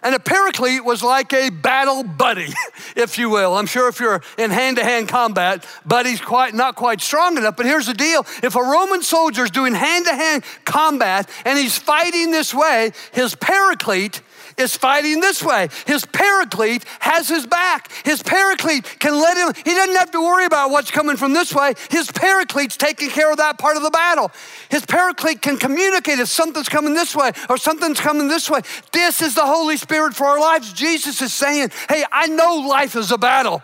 And 0.00 0.14
a 0.14 0.20
paraclete 0.20 0.84
was 0.84 1.02
like 1.02 1.32
a 1.32 1.50
battle 1.50 2.04
buddy, 2.04 2.54
if 2.96 3.18
you 3.18 3.28
will. 3.28 3.56
I'm 3.56 3.66
sure 3.66 3.88
if 3.88 3.98
you're 3.98 4.22
in 4.38 4.50
hand 4.52 4.76
to 4.76 4.84
hand 4.84 5.08
combat, 5.08 5.66
buddy's 5.84 6.20
quite, 6.20 6.54
not 6.54 6.76
quite 6.76 7.00
strong 7.00 7.36
enough. 7.36 7.56
But 7.56 7.66
here's 7.66 7.86
the 7.86 7.94
deal 7.94 8.24
if 8.42 8.54
a 8.54 8.62
Roman 8.62 9.02
soldier 9.02 9.42
is 9.42 9.50
doing 9.50 9.74
hand 9.74 10.06
to 10.06 10.14
hand 10.14 10.44
combat 10.64 11.28
and 11.44 11.58
he's 11.58 11.76
fighting 11.76 12.30
this 12.30 12.54
way, 12.54 12.92
his 13.12 13.34
paraclete 13.34 14.22
is 14.58 14.76
fighting 14.76 15.20
this 15.20 15.42
way. 15.42 15.68
His 15.86 16.04
paraclete 16.06 16.84
has 17.00 17.28
his 17.28 17.46
back. 17.46 17.90
His 18.04 18.22
paraclete 18.22 18.98
can 18.98 19.14
let 19.14 19.36
him, 19.36 19.52
he 19.64 19.74
doesn't 19.74 19.96
have 19.96 20.10
to 20.12 20.20
worry 20.20 20.44
about 20.44 20.70
what's 20.70 20.90
coming 20.90 21.16
from 21.16 21.32
this 21.32 21.54
way. 21.54 21.74
His 21.90 22.10
paraclete's 22.10 22.76
taking 22.76 23.10
care 23.10 23.30
of 23.30 23.38
that 23.38 23.58
part 23.58 23.76
of 23.76 23.82
the 23.82 23.90
battle. 23.90 24.30
His 24.70 24.84
paraclete 24.84 25.42
can 25.42 25.56
communicate 25.56 26.18
if 26.18 26.28
something's 26.28 26.68
coming 26.68 26.94
this 26.94 27.14
way 27.14 27.32
or 27.48 27.56
something's 27.56 28.00
coming 28.00 28.28
this 28.28 28.50
way. 28.50 28.60
This 28.92 29.22
is 29.22 29.34
the 29.34 29.46
Holy 29.46 29.76
Spirit 29.76 30.14
for 30.14 30.26
our 30.26 30.40
lives. 30.40 30.72
Jesus 30.72 31.22
is 31.22 31.32
saying, 31.32 31.70
Hey, 31.88 32.04
I 32.12 32.26
know 32.26 32.56
life 32.68 32.96
is 32.96 33.10
a 33.12 33.18
battle. 33.18 33.62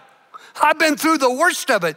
I've 0.62 0.78
been 0.78 0.96
through 0.96 1.18
the 1.18 1.32
worst 1.32 1.70
of 1.70 1.84
it. 1.84 1.96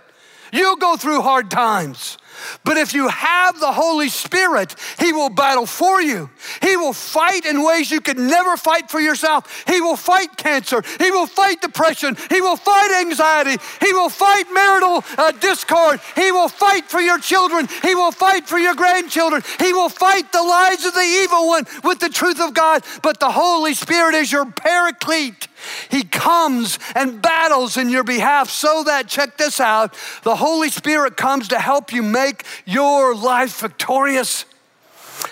You'll 0.51 0.77
go 0.77 0.95
through 0.95 1.21
hard 1.21 1.51
times. 1.51 2.17
But 2.63 2.77
if 2.77 2.93
you 2.93 3.07
have 3.07 3.59
the 3.59 3.71
Holy 3.71 4.09
Spirit, 4.09 4.75
He 4.99 5.13
will 5.13 5.29
battle 5.29 5.65
for 5.65 6.01
you. 6.01 6.29
He 6.61 6.77
will 6.77 6.93
fight 6.93 7.45
in 7.45 7.63
ways 7.63 7.91
you 7.91 8.01
could 8.01 8.17
never 8.17 8.57
fight 8.57 8.89
for 8.89 8.99
yourself. 8.99 9.63
He 9.67 9.81
will 9.81 9.95
fight 9.95 10.37
cancer. 10.37 10.83
He 10.99 11.11
will 11.11 11.27
fight 11.27 11.61
depression. 11.61 12.17
He 12.29 12.41
will 12.41 12.57
fight 12.57 12.91
anxiety. 13.01 13.61
He 13.81 13.93
will 13.93 14.09
fight 14.09 14.45
marital 14.53 15.03
uh, 15.17 15.31
discord. 15.31 15.99
He 16.15 16.31
will 16.31 16.49
fight 16.49 16.85
for 16.85 16.99
your 16.99 17.19
children. 17.19 17.67
He 17.81 17.95
will 17.95 18.11
fight 18.11 18.47
for 18.47 18.57
your 18.57 18.75
grandchildren. 18.75 19.43
He 19.59 19.73
will 19.73 19.89
fight 19.89 20.31
the 20.31 20.43
lies 20.43 20.85
of 20.85 20.93
the 20.93 20.99
evil 21.23 21.47
one 21.47 21.65
with 21.83 21.99
the 21.99 22.09
truth 22.09 22.39
of 22.39 22.53
God. 22.53 22.83
But 23.01 23.19
the 23.19 23.31
Holy 23.31 23.73
Spirit 23.73 24.15
is 24.15 24.31
your 24.31 24.45
paraclete. 24.45 25.47
He 25.89 26.03
comes 26.03 26.79
and 26.95 27.21
battles 27.21 27.77
in 27.77 27.89
your 27.89 28.03
behalf 28.03 28.49
so 28.49 28.83
that, 28.83 29.07
check 29.07 29.37
this 29.37 29.59
out, 29.59 29.95
the 30.23 30.35
Holy 30.35 30.69
Spirit 30.69 31.17
comes 31.17 31.47
to 31.49 31.59
help 31.59 31.91
you 31.93 32.03
make 32.03 32.43
your 32.65 33.15
life 33.15 33.59
victorious. 33.59 34.45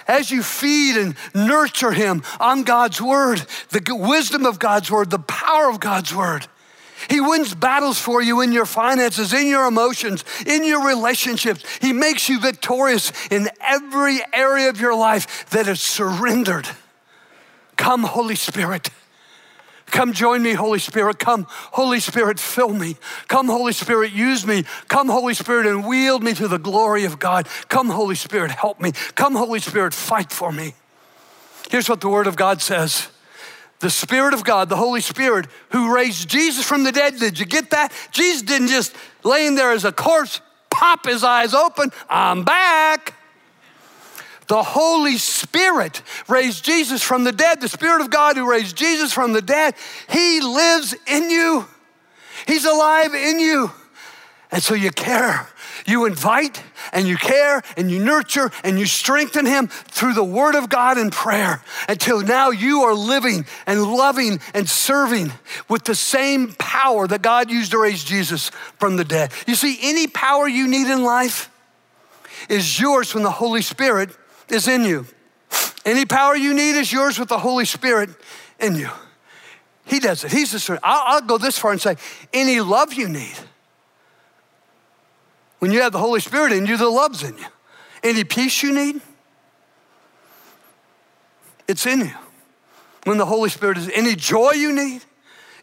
As 0.07 0.31
you 0.31 0.41
feed 0.41 0.97
and 0.97 1.15
nurture 1.33 1.91
Him 1.91 2.23
on 2.39 2.63
God's 2.63 3.01
Word, 3.01 3.45
the 3.69 3.83
wisdom 3.95 4.45
of 4.45 4.57
God's 4.59 4.89
Word, 4.89 5.11
the 5.11 5.19
power 5.19 5.69
of 5.69 5.79
God's 5.79 6.13
Word. 6.13 6.47
He 7.09 7.21
wins 7.21 7.53
battles 7.53 7.99
for 7.99 8.21
you 8.21 8.41
in 8.41 8.51
your 8.51 8.65
finances, 8.65 9.33
in 9.33 9.47
your 9.47 9.67
emotions, 9.67 10.23
in 10.45 10.63
your 10.63 10.85
relationships. 10.85 11.63
He 11.81 11.93
makes 11.93 12.29
you 12.29 12.39
victorious 12.39 13.11
in 13.29 13.49
every 13.61 14.19
area 14.33 14.69
of 14.69 14.79
your 14.79 14.95
life 14.95 15.49
that 15.51 15.67
is 15.67 15.81
surrendered. 15.81 16.67
Come, 17.77 18.03
Holy 18.03 18.35
Spirit. 18.35 18.89
Come 19.87 20.13
join 20.13 20.41
me, 20.41 20.53
Holy 20.53 20.79
Spirit. 20.79 21.19
Come, 21.19 21.45
Holy 21.49 21.99
Spirit, 21.99 22.39
fill 22.39 22.73
me. 22.73 22.97
Come, 23.27 23.47
Holy 23.47 23.73
Spirit, 23.73 24.11
use 24.11 24.45
me. 24.45 24.63
Come, 24.87 25.09
Holy 25.09 25.33
Spirit, 25.33 25.67
and 25.67 25.85
wield 25.85 26.23
me 26.23 26.33
to 26.33 26.47
the 26.47 26.57
glory 26.57 27.05
of 27.05 27.19
God. 27.19 27.47
Come, 27.69 27.89
Holy 27.89 28.15
Spirit, 28.15 28.51
help 28.51 28.81
me. 28.81 28.91
Come, 29.15 29.35
Holy 29.35 29.59
Spirit, 29.59 29.93
fight 29.93 30.31
for 30.31 30.51
me. 30.51 30.73
Here's 31.69 31.89
what 31.89 32.01
the 32.01 32.09
Word 32.09 32.27
of 32.27 32.35
God 32.35 32.61
says 32.61 33.09
the 33.79 33.89
Spirit 33.89 34.33
of 34.33 34.43
God, 34.43 34.69
the 34.69 34.77
Holy 34.77 35.01
Spirit, 35.01 35.47
who 35.69 35.93
raised 35.93 36.29
Jesus 36.29 36.65
from 36.65 36.83
the 36.83 36.91
dead. 36.91 37.17
Did 37.17 37.39
you 37.39 37.45
get 37.45 37.71
that? 37.71 37.91
Jesus 38.11 38.41
didn't 38.41 38.69
just 38.69 38.95
lay 39.23 39.45
in 39.45 39.55
there 39.55 39.71
as 39.71 39.85
a 39.85 39.91
corpse, 39.91 40.41
pop 40.69 41.05
his 41.05 41.23
eyes 41.23 41.53
open. 41.53 41.91
I'm 42.09 42.43
back. 42.43 43.14
The 44.47 44.63
Holy 44.63 45.17
Spirit 45.17 46.01
raised 46.27 46.63
Jesus 46.63 47.01
from 47.01 47.23
the 47.23 47.31
dead. 47.31 47.61
The 47.61 47.69
Spirit 47.69 48.01
of 48.01 48.09
God 48.09 48.37
who 48.37 48.49
raised 48.49 48.75
Jesus 48.75 49.11
from 49.11 49.33
the 49.33 49.41
dead, 49.41 49.75
He 50.09 50.41
lives 50.41 50.95
in 51.07 51.29
you. 51.29 51.65
He's 52.47 52.65
alive 52.65 53.13
in 53.13 53.39
you. 53.39 53.71
And 54.51 54.61
so 54.61 54.73
you 54.73 54.91
care. 54.91 55.47
You 55.85 56.05
invite 56.05 56.63
and 56.93 57.07
you 57.07 57.17
care 57.17 57.61
and 57.77 57.91
you 57.91 58.03
nurture 58.03 58.51
and 58.63 58.79
you 58.79 58.85
strengthen 58.85 59.45
him 59.45 59.67
through 59.67 60.13
the 60.13 60.23
word 60.23 60.55
of 60.55 60.69
God 60.69 60.97
and 60.97 61.11
prayer 61.11 61.61
until 61.87 62.21
now 62.21 62.49
you 62.49 62.81
are 62.83 62.93
living 62.93 63.45
and 63.67 63.83
loving 63.83 64.39
and 64.53 64.67
serving 64.67 65.31
with 65.69 65.83
the 65.83 65.93
same 65.93 66.53
power 66.53 67.07
that 67.07 67.21
God 67.21 67.51
used 67.51 67.71
to 67.71 67.79
raise 67.79 68.03
Jesus 68.03 68.49
from 68.79 68.95
the 68.95 69.03
dead. 69.03 69.31
You 69.45 69.55
see, 69.55 69.77
any 69.81 70.07
power 70.07 70.47
you 70.47 70.67
need 70.67 70.87
in 70.87 71.03
life 71.03 71.51
is 72.49 72.79
yours 72.79 73.13
when 73.13 73.23
the 73.23 73.31
Holy 73.31 73.61
Spirit 73.61 74.09
is 74.49 74.67
in 74.67 74.83
you. 74.83 75.05
Any 75.85 76.05
power 76.05 76.35
you 76.35 76.53
need 76.53 76.77
is 76.77 76.91
yours 76.91 77.19
with 77.19 77.29
the 77.29 77.37
Holy 77.37 77.65
Spirit 77.65 78.09
in 78.59 78.75
you. 78.75 78.89
He 79.85 79.99
does 79.99 80.23
it. 80.23 80.31
He's 80.31 80.51
the 80.51 80.59
Spirit. 80.59 80.81
I'll, 80.83 81.15
I'll 81.15 81.21
go 81.21 81.37
this 81.37 81.57
far 81.57 81.71
and 81.71 81.79
say, 81.79 81.95
any 82.33 82.59
love 82.59 82.93
you 82.93 83.07
need, 83.07 83.35
when 85.59 85.71
you 85.71 85.81
have 85.81 85.91
the 85.91 85.99
Holy 85.99 86.19
Spirit 86.19 86.51
in 86.51 86.65
you, 86.65 86.77
the 86.77 86.89
love's 86.89 87.23
in 87.23 87.37
you. 87.37 87.45
Any 88.03 88.23
peace 88.23 88.61
you 88.61 88.73
need, 88.73 89.01
it's 91.67 91.85
in 91.85 92.01
you. 92.01 92.13
When 93.03 93.17
the 93.17 93.25
Holy 93.25 93.49
Spirit 93.49 93.77
is, 93.77 93.89
any 93.93 94.15
joy 94.15 94.51
you 94.51 94.73
need, 94.73 95.03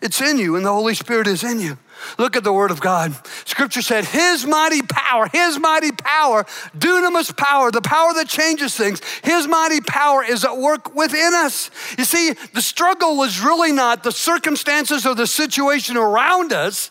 it's 0.01 0.21
in 0.21 0.39
you. 0.39 0.53
When 0.53 0.63
the 0.63 0.73
Holy 0.73 0.95
Spirit 0.95 1.27
is 1.27 1.45
in 1.45 1.61
you. 1.61 1.79
Look 2.19 2.37
at 2.37 2.45
the 2.45 2.53
word 2.53 2.71
of 2.71 2.81
God. 2.81 3.15
Scripture 3.47 3.83
said, 3.83 4.05
His 4.05 4.47
mighty 4.47 4.83
power, 4.83 5.29
His 5.33 5.59
mighty 5.59 5.93
power, 5.93 6.45
dunamis 6.77 7.37
power, 7.37 7.71
the 7.71 7.81
power 7.81 8.13
that 8.15 8.29
changes 8.29 8.77
things, 8.77 9.01
His 9.23 9.47
mighty 9.47 9.81
power 9.81 10.25
is 10.25 10.45
at 10.45 10.57
work 10.57 10.95
within 10.95 11.35
us. 11.35 11.71
You 11.99 12.05
see, 12.05 12.33
the 12.55 12.63
struggle 12.63 13.17
was 13.17 13.41
really 13.41 13.73
not 13.73 14.03
the 14.03 14.13
circumstances 14.13 15.07
or 15.07 15.15
the 15.15 15.27
situation 15.27 15.97
around 15.97 16.53
us 16.53 16.91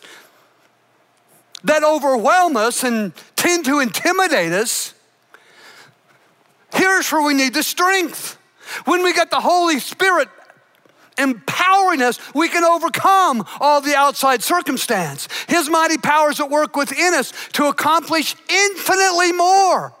that 1.64 1.84
overwhelm 1.84 2.56
us 2.56 2.82
and 2.82 3.12
tend 3.36 3.64
to 3.66 3.80
intimidate 3.80 4.52
us. 4.52 4.94
Here's 6.74 7.10
where 7.12 7.22
we 7.22 7.34
need 7.34 7.54
the 7.54 7.62
strength. 7.62 8.38
When 8.84 9.02
we 9.02 9.12
get 9.12 9.30
the 9.30 9.40
Holy 9.40 9.78
Spirit 9.78 10.28
empowering 11.18 12.02
us, 12.02 12.18
we 12.34 12.48
can 12.48 12.64
overcome 12.64 13.44
all 13.60 13.80
the 13.80 13.94
outside 13.94 14.42
circumstance. 14.42 15.28
His 15.48 15.68
mighty 15.68 15.98
powers 15.98 16.40
at 16.40 16.50
work 16.50 16.76
within 16.76 17.14
us 17.14 17.32
to 17.52 17.66
accomplish 17.66 18.34
infinitely 18.48 19.32
more 19.32 19.94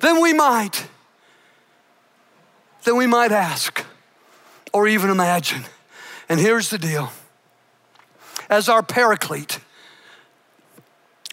than 0.00 0.20
we 0.20 0.32
might, 0.32 0.86
than 2.84 2.96
we 2.96 3.06
might 3.06 3.32
ask 3.32 3.84
or 4.72 4.88
even 4.88 5.10
imagine. 5.10 5.64
And 6.28 6.40
here's 6.40 6.70
the 6.70 6.78
deal 6.78 7.12
as 8.50 8.68
our 8.68 8.82
paraclete, 8.82 9.58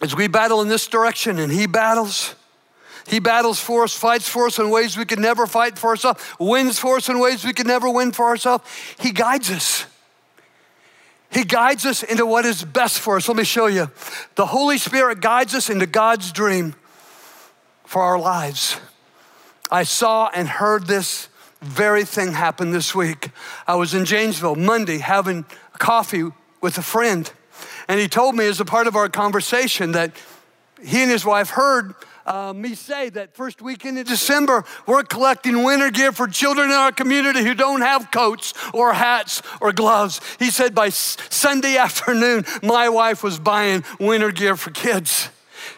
as 0.02 0.16
we 0.16 0.28
battle 0.28 0.62
in 0.62 0.68
this 0.68 0.88
direction 0.88 1.40
and 1.40 1.52
he 1.52 1.68
battles, 1.68 2.36
he 3.08 3.20
battles 3.20 3.60
for 3.60 3.84
us, 3.84 3.96
fights 3.96 4.28
for 4.28 4.48
us 4.48 4.60
in 4.60 4.70
ways 4.70 4.98
we 4.98 5.06
could 5.06 5.20
never 5.20 5.48
fight 5.48 5.78
for 5.78 5.90
ourselves, 5.90 6.24
wins 6.40 6.80
for 6.80 6.98
us 6.98 7.10
in 7.10 7.20
ways 7.20 7.44
we 7.44 7.54
could 7.54 7.68
never 7.68 7.90
win 7.90 8.12
for 8.12 8.26
ourselves. 8.26 8.64
He 9.00 9.12
guides 9.12 9.50
us. 9.50 9.86
He 11.32 11.46
guides 11.46 11.86
us 11.86 12.04
into 12.04 12.26
what 12.26 12.46
is 12.46 12.64
best 12.64 13.00
for 13.00 13.16
us. 13.16 13.28
Let 13.28 13.38
me 13.38 13.46
show 13.46 13.68
you. 13.68 13.90
The 14.36 14.46
Holy 14.46 14.78
Spirit 14.78 15.22
guides 15.22 15.56
us 15.56 15.70
into 15.70 15.86
God's 15.86 16.32
dream 16.32 16.76
for 17.86 18.02
our 18.02 18.20
lives. 18.20 18.78
I 19.72 19.84
saw 19.84 20.30
and 20.34 20.48
heard 20.48 20.88
this 20.88 21.30
very 21.62 22.04
thing 22.04 22.34
happen 22.34 22.72
this 22.72 22.94
week. 22.94 23.30
I 23.68 23.76
was 23.76 23.94
in 23.94 24.04
Janesville 24.04 24.56
Monday 24.56 24.98
having 24.98 25.46
coffee 25.78 26.26
with 26.60 26.78
a 26.78 26.82
friend, 26.82 27.32
and 27.88 28.00
he 28.00 28.08
told 28.08 28.36
me 28.36 28.46
as 28.48 28.60
a 28.60 28.66
part 28.66 28.88
of 28.88 28.96
our 28.96 29.08
conversation 29.08 29.94
that 29.94 30.12
he 30.84 31.02
and 31.02 31.12
his 31.12 31.24
wife 31.24 31.52
heard 31.52 31.94
uh, 32.32 32.54
me 32.54 32.76
say 32.76 33.10
that 33.10 33.36
first 33.36 33.62
weekend 33.62 33.98
in 33.98 34.06
December, 34.06 34.64
we're 34.88 35.04
collecting 35.04 35.64
winter 35.64 35.92
gear 35.92 36.14
for 36.14 36.28
children 36.28 36.70
in 36.70 36.76
our 36.76 36.94
community 36.94 37.44
who 37.44 37.54
don't 37.54 37.82
have 37.82 38.10
coats 38.10 38.54
or 38.74 38.94
hats 38.94 39.42
or 39.60 39.74
gloves. 39.74 40.22
He 40.40 40.50
said 40.50 40.74
by 40.74 40.90
Sunday 40.90 41.76
afternoon, 41.88 42.46
my 42.64 42.88
wife 42.88 43.22
was 43.22 43.38
buying 43.38 43.84
winter 44.00 44.32
gear 44.32 44.56
for 44.56 44.72
kids. 44.72 45.30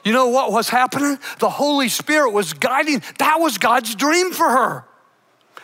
You 0.04 0.14
know 0.14 0.28
what 0.28 0.52
was 0.52 0.70
happening? 0.70 1.18
The 1.40 1.50
Holy 1.50 1.90
Spirit 1.90 2.32
was 2.32 2.54
guiding. 2.54 3.02
That 3.18 3.38
was 3.40 3.58
God's 3.58 3.96
dream 3.96 4.32
for 4.32 4.48
her. 4.48 4.86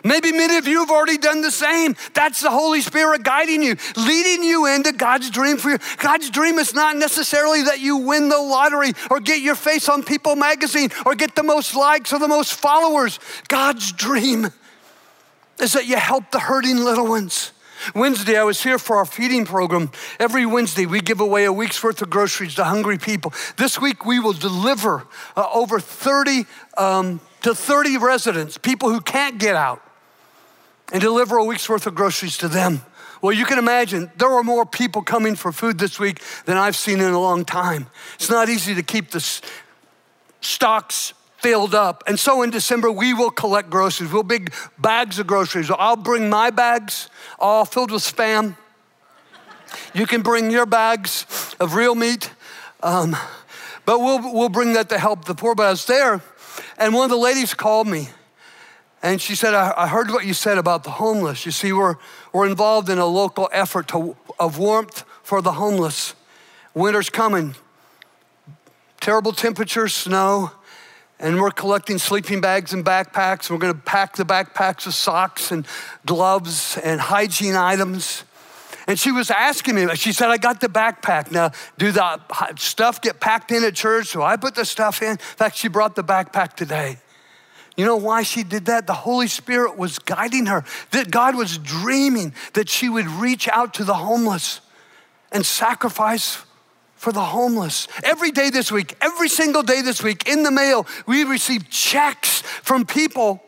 Maybe 0.04 0.32
many 0.32 0.56
of 0.56 0.66
you 0.66 0.80
have 0.80 0.90
already 0.90 1.18
done 1.18 1.42
the 1.42 1.50
same. 1.50 1.96
That's 2.14 2.40
the 2.40 2.50
Holy 2.50 2.80
Spirit 2.80 3.22
guiding 3.22 3.62
you, 3.62 3.76
leading 3.96 4.42
you 4.42 4.66
into 4.66 4.92
God's 4.92 5.30
dream 5.30 5.56
for 5.56 5.70
you. 5.70 5.78
God's 5.98 6.30
dream 6.30 6.58
is 6.58 6.74
not 6.74 6.96
necessarily 6.96 7.62
that 7.62 7.80
you 7.80 7.98
win 7.98 8.28
the 8.28 8.38
lottery 8.38 8.92
or 9.10 9.20
get 9.20 9.40
your 9.40 9.54
face 9.54 9.88
on 9.88 10.02
People 10.02 10.36
magazine 10.36 10.90
or 11.04 11.14
get 11.14 11.34
the 11.34 11.42
most 11.42 11.74
likes 11.74 12.12
or 12.12 12.18
the 12.18 12.28
most 12.28 12.54
followers. 12.54 13.18
God's 13.48 13.92
dream 13.92 14.48
is 15.58 15.74
that 15.74 15.86
you 15.86 15.96
help 15.96 16.30
the 16.30 16.40
hurting 16.40 16.78
little 16.78 17.08
ones. 17.08 17.52
Wednesday, 17.94 18.36
I 18.36 18.44
was 18.44 18.62
here 18.62 18.78
for 18.78 18.96
our 18.96 19.06
feeding 19.06 19.44
program. 19.46 19.90
Every 20.18 20.44
Wednesday, 20.44 20.86
we 20.86 21.00
give 21.00 21.20
away 21.20 21.44
a 21.44 21.52
week's 21.52 21.82
worth 21.82 22.02
of 22.02 22.10
groceries 22.10 22.54
to 22.56 22.64
hungry 22.64 22.98
people. 22.98 23.32
This 23.56 23.80
week, 23.80 24.04
we 24.04 24.20
will 24.20 24.34
deliver 24.34 25.06
uh, 25.36 25.46
over 25.52 25.80
30 25.80 26.44
um, 26.76 27.20
to 27.42 27.54
30 27.54 27.96
residents, 27.96 28.58
people 28.58 28.90
who 28.90 29.00
can't 29.00 29.38
get 29.38 29.56
out, 29.56 29.82
and 30.92 31.00
deliver 31.00 31.36
a 31.36 31.44
week's 31.44 31.68
worth 31.68 31.86
of 31.86 31.94
groceries 31.94 32.36
to 32.38 32.48
them. 32.48 32.82
Well, 33.22 33.32
you 33.32 33.44
can 33.44 33.58
imagine 33.58 34.10
there 34.16 34.30
were 34.30 34.42
more 34.42 34.64
people 34.64 35.02
coming 35.02 35.34
for 35.36 35.52
food 35.52 35.78
this 35.78 36.00
week 36.00 36.22
than 36.46 36.56
I've 36.56 36.76
seen 36.76 37.00
in 37.00 37.12
a 37.12 37.20
long 37.20 37.44
time. 37.44 37.86
It's 38.14 38.30
not 38.30 38.48
easy 38.48 38.74
to 38.74 38.82
keep 38.82 39.10
the 39.10 39.20
stocks 40.40 41.12
filled 41.38 41.74
up. 41.74 42.02
And 42.06 42.18
so 42.18 42.42
in 42.42 42.50
December, 42.50 42.90
we 42.90 43.12
will 43.12 43.30
collect 43.30 43.70
groceries. 43.70 44.12
We'll 44.12 44.22
big 44.22 44.52
bags 44.78 45.18
of 45.18 45.26
groceries. 45.26 45.70
I'll 45.70 45.96
bring 45.96 46.30
my 46.30 46.50
bags, 46.50 47.08
all 47.38 47.64
filled 47.64 47.90
with 47.90 48.02
spam. 48.02 48.56
You 49.94 50.06
can 50.06 50.22
bring 50.22 50.50
your 50.50 50.66
bags 50.66 51.26
of 51.60 51.74
real 51.74 51.94
meat. 51.94 52.30
Um, 52.82 53.16
but 53.84 54.00
we'll, 54.00 54.20
we'll 54.32 54.48
bring 54.48 54.74
that 54.74 54.88
to 54.90 54.98
help 54.98 55.24
the 55.24 55.34
poor. 55.34 55.54
But 55.54 55.66
I 55.66 55.70
was 55.70 55.86
there, 55.86 56.22
and 56.78 56.94
one 56.94 57.04
of 57.04 57.10
the 57.10 57.16
ladies 57.16 57.54
called 57.54 57.86
me 57.86 58.08
and 59.02 59.20
she 59.20 59.34
said, 59.34 59.54
I, 59.54 59.72
I, 59.76 59.88
heard 59.88 60.10
what 60.10 60.26
you 60.26 60.34
said 60.34 60.58
about 60.58 60.84
the 60.84 60.90
homeless. 60.90 61.46
You 61.46 61.52
see, 61.52 61.72
we're, 61.72 61.94
we're 62.32 62.46
involved 62.46 62.90
in 62.90 62.98
a 62.98 63.06
local 63.06 63.48
effort 63.50 63.88
to, 63.88 64.16
of 64.38 64.58
warmth 64.58 65.04
for 65.22 65.40
the 65.40 65.52
homeless. 65.52 66.14
Winter's 66.74 67.08
coming, 67.08 67.54
terrible 69.00 69.32
temperatures, 69.32 69.94
snow, 69.94 70.52
and 71.18 71.40
we're 71.40 71.50
collecting 71.50 71.98
sleeping 71.98 72.40
bags 72.40 72.72
and 72.72 72.84
backpacks. 72.84 73.50
We're 73.50 73.58
going 73.58 73.72
to 73.72 73.78
pack 73.78 74.16
the 74.16 74.24
backpacks 74.24 74.86
with 74.86 74.94
socks 74.94 75.50
and 75.50 75.66
gloves 76.04 76.78
and 76.78 77.00
hygiene 77.00 77.56
items. 77.56 78.24
And 78.86 78.98
she 78.98 79.12
was 79.12 79.30
asking 79.30 79.76
me, 79.76 79.86
she 79.94 80.12
said, 80.12 80.28
I 80.28 80.36
got 80.36 80.60
the 80.60 80.68
backpack. 80.68 81.30
Now, 81.30 81.52
do 81.78 81.92
the 81.92 82.20
stuff 82.56 83.00
get 83.00 83.20
packed 83.20 83.50
in 83.50 83.64
at 83.64 83.74
church? 83.74 84.08
So 84.08 84.22
I 84.22 84.36
put 84.36 84.54
the 84.54 84.64
stuff 84.64 85.02
in. 85.02 85.12
In 85.12 85.16
fact, 85.18 85.56
she 85.56 85.68
brought 85.68 85.94
the 85.94 86.04
backpack 86.04 86.54
today. 86.54 86.98
You 87.80 87.86
know 87.86 87.96
why 87.96 88.24
she 88.24 88.42
did 88.42 88.66
that? 88.66 88.86
The 88.86 88.92
Holy 88.92 89.26
Spirit 89.26 89.78
was 89.78 89.98
guiding 89.98 90.44
her, 90.44 90.66
that 90.90 91.10
God 91.10 91.34
was 91.34 91.56
dreaming 91.56 92.34
that 92.52 92.68
she 92.68 92.90
would 92.90 93.06
reach 93.06 93.48
out 93.48 93.72
to 93.74 93.84
the 93.84 93.94
homeless 93.94 94.60
and 95.32 95.46
sacrifice 95.46 96.44
for 96.94 97.10
the 97.10 97.22
homeless. 97.22 97.88
Every 98.02 98.32
day 98.32 98.50
this 98.50 98.70
week, 98.70 98.96
every 99.00 99.30
single 99.30 99.62
day 99.62 99.80
this 99.80 100.02
week, 100.02 100.28
in 100.28 100.42
the 100.42 100.50
mail, 100.50 100.86
we 101.06 101.24
receive 101.24 101.70
checks 101.70 102.42
from 102.42 102.84
people 102.84 103.42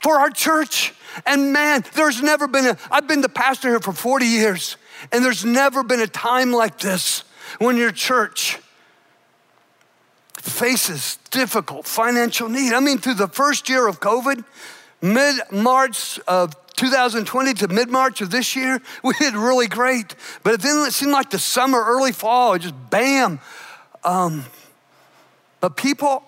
for 0.00 0.18
our 0.18 0.30
church. 0.30 0.92
And 1.24 1.52
man, 1.52 1.84
there's 1.94 2.20
never 2.20 2.48
been 2.48 2.66
a, 2.66 2.76
I've 2.90 3.06
been 3.06 3.20
the 3.20 3.28
pastor 3.28 3.68
here 3.68 3.78
for 3.78 3.92
40 3.92 4.26
years, 4.26 4.76
and 5.12 5.24
there's 5.24 5.44
never 5.44 5.84
been 5.84 6.00
a 6.00 6.08
time 6.08 6.50
like 6.50 6.80
this 6.80 7.22
when 7.60 7.76
your 7.76 7.92
church 7.92 8.58
faces 10.46 11.18
difficult 11.30 11.86
financial 11.86 12.48
need. 12.48 12.72
I 12.72 12.80
mean, 12.80 12.98
through 12.98 13.14
the 13.14 13.28
first 13.28 13.68
year 13.68 13.86
of 13.86 14.00
COVID, 14.00 14.44
mid 15.02 15.36
March 15.50 16.18
of 16.26 16.54
2020 16.76 17.54
to 17.54 17.68
mid 17.68 17.88
March 17.88 18.20
of 18.20 18.30
this 18.30 18.54
year, 18.54 18.80
we 19.02 19.14
did 19.18 19.34
really 19.34 19.66
great. 19.66 20.14
But 20.42 20.62
then 20.62 20.86
it 20.86 20.92
seemed 20.92 21.12
like 21.12 21.30
the 21.30 21.38
summer, 21.38 21.82
early 21.84 22.12
fall, 22.12 22.58
just 22.58 22.74
bam. 22.90 23.40
Um, 24.04 24.44
but 25.60 25.76
people 25.76 26.22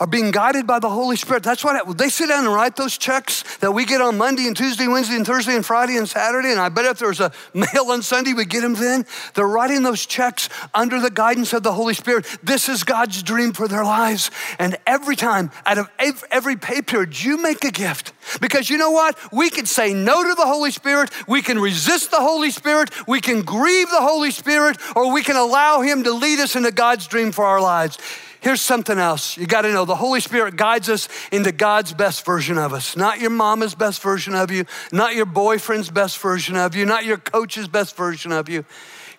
are 0.00 0.06
being 0.06 0.30
guided 0.30 0.66
by 0.66 0.78
the 0.78 0.88
Holy 0.88 1.14
Spirit. 1.14 1.42
That's 1.42 1.62
what 1.62 1.98
they 1.98 2.08
sit 2.08 2.30
down 2.30 2.46
and 2.46 2.54
write 2.54 2.74
those 2.74 2.96
checks 2.96 3.44
that 3.58 3.72
we 3.72 3.84
get 3.84 4.00
on 4.00 4.16
Monday 4.16 4.46
and 4.46 4.56
Tuesday, 4.56 4.88
Wednesday 4.88 5.14
and 5.14 5.26
Thursday 5.26 5.54
and 5.54 5.64
Friday 5.64 5.98
and 5.98 6.08
Saturday. 6.08 6.50
And 6.50 6.58
I 6.58 6.70
bet 6.70 6.86
if 6.86 6.98
there 6.98 7.08
was 7.08 7.20
a 7.20 7.30
mail 7.54 7.90
on 7.90 8.02
Sunday, 8.02 8.32
we 8.32 8.46
get 8.46 8.62
them 8.62 8.74
then. 8.74 9.04
They're 9.34 9.46
writing 9.46 9.82
those 9.82 10.06
checks 10.06 10.48
under 10.72 11.00
the 11.00 11.10
guidance 11.10 11.52
of 11.52 11.62
the 11.62 11.72
Holy 11.72 11.92
Spirit. 11.92 12.26
This 12.42 12.70
is 12.70 12.82
God's 12.82 13.22
dream 13.22 13.52
for 13.52 13.68
their 13.68 13.84
lives. 13.84 14.30
And 14.58 14.78
every 14.86 15.16
time, 15.16 15.50
out 15.66 15.76
of 15.76 15.90
every 16.30 16.56
pay 16.56 16.80
period, 16.80 17.22
you 17.22 17.36
make 17.36 17.62
a 17.64 17.70
gift. 17.70 18.14
Because 18.40 18.70
you 18.70 18.78
know 18.78 18.90
what? 18.90 19.18
We 19.32 19.50
can 19.50 19.66
say 19.66 19.92
no 19.92 20.22
to 20.22 20.34
the 20.34 20.46
Holy 20.46 20.70
Spirit. 20.70 21.10
We 21.28 21.42
can 21.42 21.58
resist 21.58 22.10
the 22.10 22.20
Holy 22.20 22.50
Spirit. 22.50 22.90
We 23.06 23.20
can 23.20 23.42
grieve 23.42 23.90
the 23.90 24.00
Holy 24.00 24.30
Spirit, 24.30 24.78
or 24.96 25.12
we 25.12 25.22
can 25.22 25.36
allow 25.36 25.82
Him 25.82 26.04
to 26.04 26.12
lead 26.12 26.40
us 26.40 26.56
into 26.56 26.72
God's 26.72 27.06
dream 27.06 27.32
for 27.32 27.44
our 27.44 27.60
lives. 27.60 27.98
Here's 28.40 28.62
something 28.62 28.98
else. 28.98 29.36
You 29.36 29.46
got 29.46 29.62
to 29.62 29.72
know 29.72 29.84
the 29.84 29.94
Holy 29.94 30.20
Spirit 30.20 30.56
guides 30.56 30.88
us 30.88 31.08
into 31.30 31.52
God's 31.52 31.92
best 31.92 32.24
version 32.24 32.56
of 32.56 32.72
us. 32.72 32.96
Not 32.96 33.20
your 33.20 33.30
mama's 33.30 33.74
best 33.74 34.00
version 34.00 34.34
of 34.34 34.50
you, 34.50 34.64
not 34.92 35.14
your 35.14 35.26
boyfriend's 35.26 35.90
best 35.90 36.18
version 36.18 36.56
of 36.56 36.74
you, 36.74 36.86
not 36.86 37.04
your 37.04 37.18
coach's 37.18 37.68
best 37.68 37.96
version 37.96 38.32
of 38.32 38.48
you. 38.48 38.64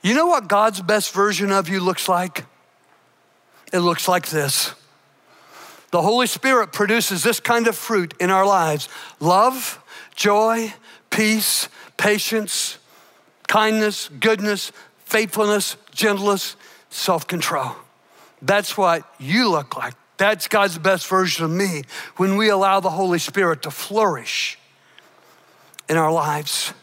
You 0.02 0.16
know 0.16 0.26
what 0.26 0.48
God's 0.48 0.82
best 0.82 1.14
version 1.14 1.52
of 1.52 1.70
you 1.70 1.80
looks 1.80 2.10
like? 2.10 2.46
It 3.72 3.80
looks 3.80 4.08
like 4.08 4.28
this. 4.30 4.74
The 5.92 6.02
Holy 6.02 6.28
Spirit 6.28 6.72
produces 6.72 7.22
this 7.22 7.40
kind 7.40 7.68
of 7.68 7.76
fruit 7.76 8.14
in 8.20 8.32
our 8.32 8.46
lives 8.46 8.90
love, 9.20 9.80
joy, 10.16 10.74
peace, 11.12 11.70
patience, 11.98 12.80
kindness, 13.48 14.10
goodness, 14.20 14.72
faithfulness, 15.06 15.78
gentleness, 15.94 16.56
self 16.90 17.28
control. 17.28 17.76
That's 18.42 18.78
what 18.78 19.04
you 19.20 19.50
look 19.50 19.78
like. 19.78 19.94
That's 20.18 20.48
God's 20.48 20.78
best 20.78 21.08
version 21.08 21.46
of 21.46 21.52
me 21.52 21.84
when 22.18 22.38
we 22.38 22.50
allow 22.50 22.80
the 22.80 22.92
Holy 22.92 23.20
Spirit 23.20 23.64
to 23.64 23.72
flourish 23.72 24.60
in 25.90 25.98
our 25.98 26.12
lives. 26.12 26.74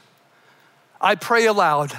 I 1.01 1.15
pray 1.15 1.47
aloud 1.47 1.97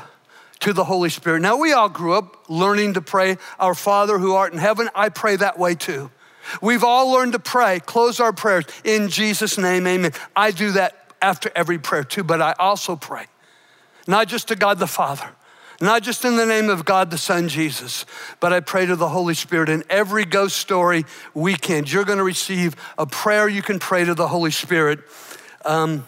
to 0.60 0.74
the 0.74 0.84
Holy 0.84 1.10
Spirit. 1.10 1.42
Now, 1.42 1.58
we 1.58 1.72
all 1.72 1.90
grew 1.90 2.14
up 2.14 2.50
learning 2.50 2.96
to 2.96 3.02
pray, 3.02 3.38
Our 3.60 3.74
Father 3.74 4.20
who 4.20 4.34
art 4.34 4.52
in 4.52 4.60
heaven. 4.60 4.90
I 4.94 5.10
pray 5.10 5.38
that 5.38 5.58
way 5.58 5.76
too. 5.76 6.12
We've 6.62 6.84
all 6.84 7.12
learned 7.12 7.34
to 7.34 7.40
pray, 7.40 7.80
close 7.80 8.20
our 8.20 8.34
prayers 8.34 8.66
in 8.84 9.10
Jesus' 9.10 9.58
name, 9.58 9.86
amen. 9.88 10.14
I 10.36 10.52
do 10.52 10.72
that 10.72 11.14
after 11.22 11.52
every 11.56 11.78
prayer 11.78 12.04
too, 12.04 12.24
but 12.24 12.42
I 12.42 12.54
also 12.60 12.96
pray, 12.96 13.26
not 14.08 14.28
just 14.28 14.48
to 14.48 14.56
God 14.56 14.80
the 14.80 14.88
Father, 14.88 15.30
not 15.82 16.04
just 16.04 16.26
in 16.26 16.36
the 16.36 16.46
name 16.46 16.70
of 16.70 16.84
God 16.86 17.10
the 17.12 17.18
Son, 17.18 17.48
Jesus, 17.48 18.06
but 18.40 18.52
I 18.52 18.60
pray 18.60 18.86
to 18.86 18.96
the 18.96 19.10
Holy 19.10 19.34
Spirit 19.34 19.70
in 19.70 19.84
every 19.90 20.26
ghost 20.26 20.58
story 20.58 21.06
weekend. 21.34 21.92
You're 21.92 22.06
going 22.06 22.18
to 22.18 22.24
receive 22.24 22.76
a 22.98 23.06
prayer 23.06 23.48
you 23.48 23.62
can 23.62 23.80
pray 23.80 24.04
to 24.04 24.14
the 24.14 24.28
Holy 24.28 24.52
Spirit. 24.52 25.00
Um, 25.64 26.06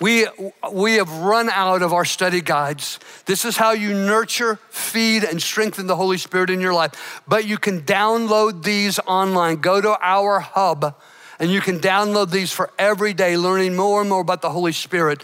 we, 0.00 0.26
we 0.72 0.94
have 0.94 1.10
run 1.10 1.50
out 1.50 1.82
of 1.82 1.92
our 1.92 2.04
study 2.04 2.40
guides. 2.40 2.98
This 3.26 3.44
is 3.44 3.56
how 3.56 3.72
you 3.72 3.92
nurture, 3.92 4.58
feed, 4.70 5.24
and 5.24 5.42
strengthen 5.42 5.86
the 5.86 5.96
Holy 5.96 6.16
Spirit 6.16 6.48
in 6.48 6.60
your 6.60 6.72
life. 6.72 7.22
But 7.28 7.46
you 7.46 7.58
can 7.58 7.82
download 7.82 8.62
these 8.62 8.98
online. 9.00 9.56
Go 9.56 9.80
to 9.80 9.96
our 10.00 10.40
hub 10.40 10.96
and 11.38 11.50
you 11.50 11.60
can 11.60 11.80
download 11.80 12.30
these 12.30 12.52
for 12.52 12.70
every 12.78 13.14
day, 13.14 13.36
learning 13.36 13.74
more 13.74 14.00
and 14.00 14.08
more 14.08 14.20
about 14.20 14.42
the 14.42 14.50
Holy 14.50 14.72
Spirit. 14.72 15.22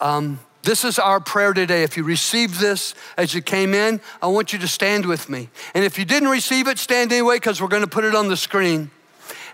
Um, 0.00 0.40
this 0.62 0.84
is 0.84 0.98
our 0.98 1.18
prayer 1.18 1.52
today. 1.52 1.82
If 1.82 1.96
you 1.96 2.04
received 2.04 2.60
this 2.60 2.94
as 3.16 3.34
you 3.34 3.42
came 3.42 3.74
in, 3.74 4.00
I 4.20 4.28
want 4.28 4.52
you 4.52 4.58
to 4.60 4.68
stand 4.68 5.06
with 5.06 5.28
me. 5.28 5.48
And 5.74 5.84
if 5.84 5.98
you 5.98 6.04
didn't 6.04 6.28
receive 6.28 6.68
it, 6.68 6.78
stand 6.78 7.12
anyway 7.12 7.36
because 7.36 7.60
we're 7.60 7.68
going 7.68 7.82
to 7.82 7.88
put 7.88 8.04
it 8.04 8.14
on 8.14 8.28
the 8.28 8.36
screen. 8.36 8.90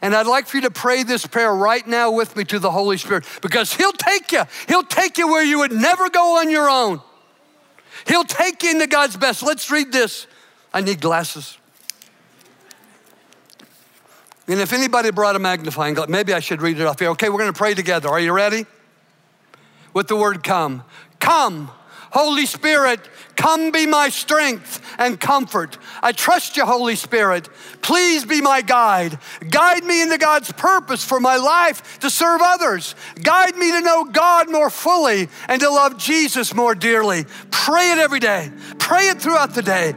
And 0.03 0.15
I'd 0.15 0.27
like 0.27 0.47
for 0.47 0.59
you 0.59 0.63
to 0.63 0.71
pray 0.71 1.03
this 1.03 1.27
prayer 1.27 1.53
right 1.53 1.87
now 1.87 2.11
with 2.11 2.37
me 2.37 2.45
to 2.45 2.59
the 2.59 2.71
Holy 2.71 2.99
Spirit 2.99 3.25
because 3.43 3.73
He'll 3.73 3.93
take 3.93 4.33
you. 4.33 4.43
He'll 4.69 4.85
take 4.85 5.19
you 5.19 5.29
where 5.29 5.45
you 5.45 5.59
would 5.61 5.73
never 5.73 6.11
go 6.11 6.39
on 6.39 6.51
your 6.51 6.69
own. 6.69 7.01
He'll 8.07 8.25
take 8.25 8.63
you 8.63 8.71
into 8.71 8.87
God's 8.87 9.17
best. 9.17 9.43
Let's 9.43 9.71
read 9.71 9.91
this. 9.91 10.27
I 10.73 10.83
need 10.83 11.01
glasses. 11.01 11.57
And 14.47 14.61
if 14.61 14.73
anybody 14.73 15.11
brought 15.11 15.37
a 15.37 15.39
magnifying 15.39 15.95
glass, 15.95 16.09
maybe 16.09 16.33
I 16.33 16.41
should 16.41 16.63
read 16.63 16.79
it 16.79 16.87
off 16.87 16.99
here. 16.99 17.11
Okay, 17.11 17.29
we're 17.29 17.39
going 17.39 17.53
to 17.53 17.59
pray 17.59 17.75
together. 17.75 18.09
Are 18.09 18.21
you 18.21 18.33
ready? 18.33 18.67
With 19.99 20.07
the 20.07 20.15
word 20.15 20.45
come. 20.45 20.85
Come, 21.19 21.73
Holy 22.13 22.47
Spirit, 22.47 23.01
come 23.35 23.73
be 23.73 23.85
my 23.85 24.11
strength 24.11 24.81
and 24.97 25.19
comfort. 25.19 25.77
I 26.01 26.13
trust 26.13 26.57
you, 26.57 26.65
Holy 26.65 26.95
Spirit. 26.95 27.49
Please 27.83 28.25
be 28.25 28.41
my 28.41 28.63
guide. 28.63 29.19
Guide 29.51 29.83
me 29.83 30.01
into 30.01 30.17
God's 30.17 30.53
purpose 30.53 31.05
for 31.05 31.19
my 31.19 31.37
life 31.37 31.99
to 31.99 32.11
serve 32.11 32.41
others. 32.45 32.95
Guide 33.21 33.57
me 33.57 33.73
to 33.73 33.81
know 33.81 34.05
God 34.05 34.49
more 34.49 34.71
fully 34.71 35.29
and 35.49 35.61
to 35.63 35.69
love 35.69 35.99
Jesus 35.99 36.55
more 36.55 36.77
dearly. 36.77 37.27
Pray 37.51 37.91
it 37.91 37.99
every 37.99 38.21
day, 38.21 38.53
pray 38.79 39.09
it 39.09 39.21
throughout 39.21 39.53
the 39.53 39.63
day. 39.63 39.95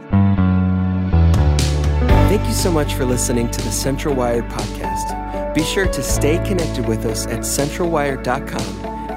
Thank 2.26 2.44
you 2.48 2.54
so 2.54 2.72
much 2.72 2.94
for 2.94 3.04
listening 3.04 3.48
to 3.52 3.62
the 3.62 3.70
Central 3.70 4.16
Wired 4.16 4.48
podcast. 4.48 5.54
Be 5.54 5.62
sure 5.62 5.86
to 5.86 6.02
stay 6.02 6.38
connected 6.38 6.88
with 6.88 7.06
us 7.06 7.28
at 7.28 7.40
centralwired.com 7.40 8.91